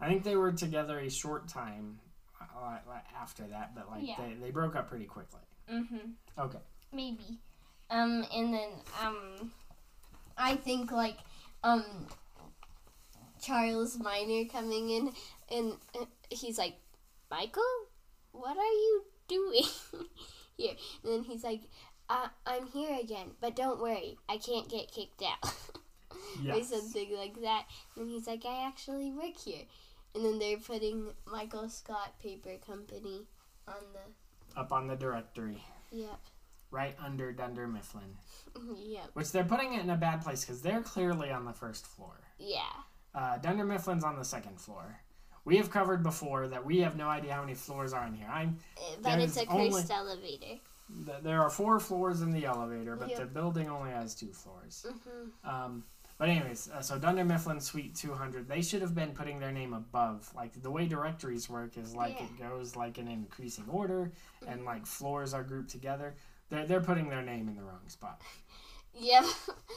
I 0.00 0.08
think 0.08 0.24
they 0.24 0.34
were 0.34 0.50
together 0.50 0.98
a 0.98 1.08
short 1.08 1.46
time 1.46 2.00
uh, 2.40 2.78
after 3.16 3.46
that, 3.46 3.72
but 3.76 3.88
like 3.88 4.04
Yeah. 4.04 4.16
they, 4.18 4.34
they 4.34 4.50
broke 4.50 4.74
up 4.74 4.88
pretty 4.88 5.04
quickly. 5.06 5.42
Mhm. 5.70 6.14
Okay. 6.38 6.58
Maybe. 6.92 7.38
Um, 7.92 8.24
and 8.34 8.54
then 8.54 8.70
um, 9.04 9.52
I 10.38 10.56
think 10.56 10.90
like 10.90 11.18
um, 11.62 11.84
Charles 13.40 13.98
Miner 13.98 14.48
coming 14.50 14.88
in, 14.88 15.12
and 15.50 15.74
uh, 16.00 16.06
he's 16.30 16.56
like, 16.56 16.76
Michael, 17.30 17.62
what 18.32 18.56
are 18.56 18.62
you 18.62 19.04
doing 19.28 19.64
here? 20.56 20.72
And 21.04 21.12
then 21.12 21.22
he's 21.24 21.44
like, 21.44 21.60
uh, 22.08 22.28
I'm 22.46 22.66
here 22.68 22.98
again, 22.98 23.32
but 23.42 23.54
don't 23.54 23.80
worry, 23.80 24.16
I 24.26 24.38
can't 24.38 24.68
get 24.70 24.90
kicked 24.90 25.22
out. 25.22 25.54
or 26.48 26.62
something 26.62 27.14
like 27.14 27.40
that. 27.42 27.64
And 27.96 28.08
he's 28.08 28.26
like, 28.26 28.44
I 28.46 28.66
actually 28.66 29.12
work 29.12 29.36
here. 29.44 29.62
And 30.14 30.24
then 30.24 30.38
they're 30.38 30.56
putting 30.56 31.08
Michael 31.30 31.68
Scott 31.68 32.18
Paper 32.22 32.56
Company 32.66 33.26
on 33.68 33.74
the. 33.92 34.60
Up 34.60 34.72
on 34.72 34.86
the 34.86 34.96
directory, 34.96 35.62
Yep. 35.90 36.18
Right 36.72 36.96
under 37.04 37.30
Dunder 37.32 37.68
Mifflin, 37.68 38.16
Yep. 38.76 39.10
which 39.12 39.30
they're 39.30 39.44
putting 39.44 39.74
it 39.74 39.82
in 39.82 39.90
a 39.90 39.96
bad 39.96 40.22
place 40.22 40.44
because 40.44 40.62
they're 40.62 40.80
clearly 40.82 41.30
on 41.30 41.44
the 41.44 41.52
first 41.52 41.86
floor. 41.86 42.18
Yeah. 42.38 42.62
Uh, 43.14 43.36
Dunder 43.38 43.64
Mifflin's 43.64 44.02
on 44.02 44.16
the 44.18 44.24
second 44.24 44.60
floor. 44.60 44.98
We 45.44 45.56
have 45.58 45.70
covered 45.70 46.02
before 46.02 46.48
that 46.48 46.64
we 46.64 46.78
have 46.78 46.96
no 46.96 47.08
idea 47.08 47.34
how 47.34 47.42
many 47.42 47.54
floors 47.54 47.92
are 47.92 48.06
in 48.06 48.14
here. 48.14 48.28
I'm 48.32 48.58
But 49.02 49.20
it's 49.20 49.36
a 49.36 49.44
cursed 49.46 49.90
elevator. 49.90 50.60
th- 51.06 51.22
there 51.22 51.40
are 51.42 51.50
four 51.50 51.78
floors 51.78 52.22
in 52.22 52.30
the 52.32 52.46
elevator, 52.46 52.96
but 52.96 53.10
Yep. 53.10 53.18
the 53.18 53.26
building 53.26 53.68
only 53.68 53.90
has 53.90 54.14
two 54.14 54.32
floors. 54.32 54.86
hmm 54.88 55.28
Um, 55.48 55.84
but 56.16 56.28
anyways, 56.28 56.70
uh, 56.70 56.80
so 56.80 56.98
Dunder 56.98 57.24
Mifflin 57.24 57.60
Suite 57.60 57.96
200, 57.96 58.46
they 58.48 58.62
should 58.62 58.80
have 58.82 58.94
been 58.94 59.12
putting 59.12 59.40
their 59.40 59.50
name 59.50 59.74
above. 59.74 60.32
Like 60.34 60.62
the 60.62 60.70
way 60.70 60.86
directories 60.86 61.50
work 61.50 61.76
is 61.76 61.94
like 61.96 62.14
Yeah. 62.20 62.26
it 62.26 62.38
goes 62.38 62.76
like 62.76 62.96
in 62.98 63.08
increasing 63.08 63.68
order, 63.68 64.12
and 64.46 64.64
like 64.64 64.86
floors 64.86 65.34
are 65.34 65.42
grouped 65.42 65.70
together. 65.70 66.14
They're 66.52 66.66
they're 66.66 66.80
putting 66.82 67.08
their 67.08 67.22
name 67.22 67.48
in 67.48 67.56
the 67.56 67.62
wrong 67.62 67.80
spot. 67.88 68.20
Yep. 68.94 69.24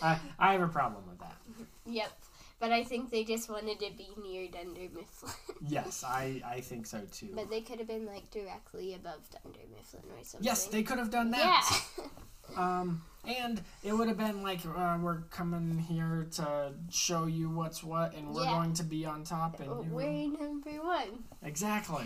I 0.03 0.19
I 0.37 0.51
have 0.51 0.61
a 0.61 0.67
problem 0.67 1.03
with 1.07 1.19
that. 1.19 1.37
yep. 1.85 2.11
But 2.59 2.71
I 2.71 2.83
think 2.83 3.11
they 3.11 3.23
just 3.23 3.49
wanted 3.49 3.79
to 3.79 3.91
be 3.97 4.09
near 4.21 4.47
Dunder 4.49 4.87
Mifflin. 4.93 5.31
Yes, 5.67 6.03
I 6.05 6.41
I 6.45 6.59
think 6.59 6.85
so 6.85 6.99
too. 7.11 7.29
but 7.33 7.49
they 7.49 7.61
could 7.61 7.79
have 7.79 7.87
been 7.87 8.05
like 8.05 8.29
directly 8.29 8.93
above 8.93 9.21
Dunder 9.31 9.59
Mifflin 9.73 10.03
or 10.17 10.23
something. 10.23 10.45
Yes, 10.45 10.67
they 10.67 10.83
could 10.83 10.97
have 10.99 11.09
done 11.11 11.31
that. 11.31 11.81
Yeah. 11.97 12.05
Um, 12.55 13.01
and 13.27 13.59
it 13.83 13.91
would 13.91 14.07
have 14.07 14.17
been 14.19 14.43
like 14.43 14.59
uh, 14.67 14.99
we're 15.01 15.21
coming 15.31 15.79
here 15.79 16.27
to 16.33 16.73
show 16.91 17.25
you 17.25 17.49
what's 17.49 17.83
what, 17.83 18.13
and 18.13 18.29
we're 18.35 18.43
Yeah. 18.43 18.51
going 18.51 18.73
to 18.75 18.83
be 18.83 19.03
on 19.03 19.23
top. 19.23 19.59
And 19.59 19.91
We're 19.91 20.27
number 20.29 20.69
one. 20.83 21.23
exactly. 21.43 22.05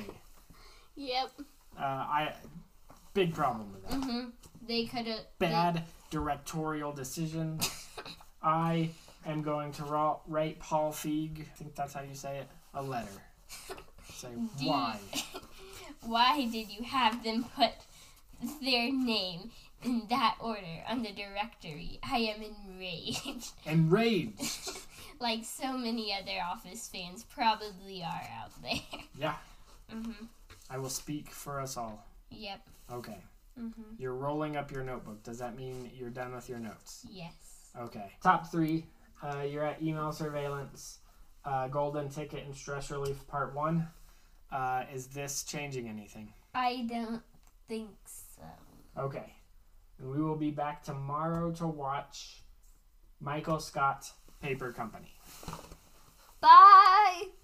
Yep. 0.95 1.29
Uh, 1.77 1.81
I 1.83 2.33
big 3.13 3.33
problem 3.33 3.73
with 3.73 3.83
that. 3.89 3.95
hmm 3.95 4.29
They 4.69 4.85
could 4.85 5.07
have. 5.07 5.25
Bad 5.39 5.83
directorial 6.11 6.91
decision. 6.93 7.59
I 8.43 8.91
am 9.25 9.41
going 9.41 9.71
to 9.73 9.83
ra- 9.83 10.19
write 10.27 10.59
Paul 10.59 10.91
Feig. 10.93 11.41
I 11.41 11.55
think 11.57 11.73
that's 11.75 11.93
how 11.93 12.01
you 12.03 12.13
say 12.13 12.37
it. 12.37 12.47
A 12.75 12.81
letter. 12.83 13.07
Say 14.13 14.27
Do 14.59 14.63
you- 14.63 14.69
why. 14.69 14.99
Why 16.05 16.45
did 16.45 16.69
you 16.69 16.83
have 16.83 17.23
them 17.23 17.45
put 17.55 17.71
their 18.61 18.89
name 18.91 19.51
in 19.83 20.03
that 20.09 20.35
order 20.39 20.83
on 20.87 21.01
the 21.03 21.11
directory? 21.11 21.99
I 22.03 22.17
am 22.19 22.41
enraged. 22.41 23.51
Enraged. 23.65 24.77
like 25.19 25.43
so 25.43 25.73
many 25.77 26.13
other 26.13 26.37
Office 26.49 26.87
fans 26.87 27.25
probably 27.29 28.01
are 28.03 28.27
out 28.41 28.51
there. 28.61 29.01
Yeah, 29.19 29.35
hmm 29.91 30.11
I 30.69 30.77
will 30.77 30.89
speak 30.89 31.29
for 31.31 31.59
us 31.59 31.75
all. 31.75 32.05
Yep. 32.29 32.61
Okay. 32.93 33.17
Hmm 33.59 33.71
You're 33.97 34.15
rolling 34.15 34.55
up 34.55 34.71
your 34.71 34.83
notebook. 34.83 35.23
Does 35.23 35.37
that 35.39 35.55
mean 35.55 35.89
you're 35.93 36.09
done 36.09 36.33
with 36.33 36.47
your 36.49 36.59
notes? 36.59 37.05
Yes. 37.09 37.33
Okay. 37.79 38.11
Top 38.23 38.51
three. 38.51 38.85
Uh, 39.21 39.41
you're 39.41 39.65
at 39.65 39.81
email 39.81 40.11
surveillance, 40.11 40.99
uh, 41.43 41.67
golden 41.67 42.09
ticket, 42.09 42.45
and 42.45 42.55
stress 42.55 42.89
relief 42.89 43.27
part 43.27 43.53
one. 43.53 43.87
Uh, 44.51 44.83
is 44.93 45.07
this 45.07 45.43
changing 45.43 45.87
anything? 45.89 46.33
I 46.55 46.87
don't 46.89 47.21
think 47.67 47.89
so. 48.05 48.43
Okay. 48.97 49.33
And 49.99 50.09
we 50.09 50.21
will 50.21 50.37
be 50.37 50.51
back 50.51 50.83
tomorrow 50.83 51.51
to 51.53 51.67
watch 51.67 52.43
Michael 53.19 53.59
Scott 53.59 54.09
Paper 54.41 54.71
Company. 54.71 55.13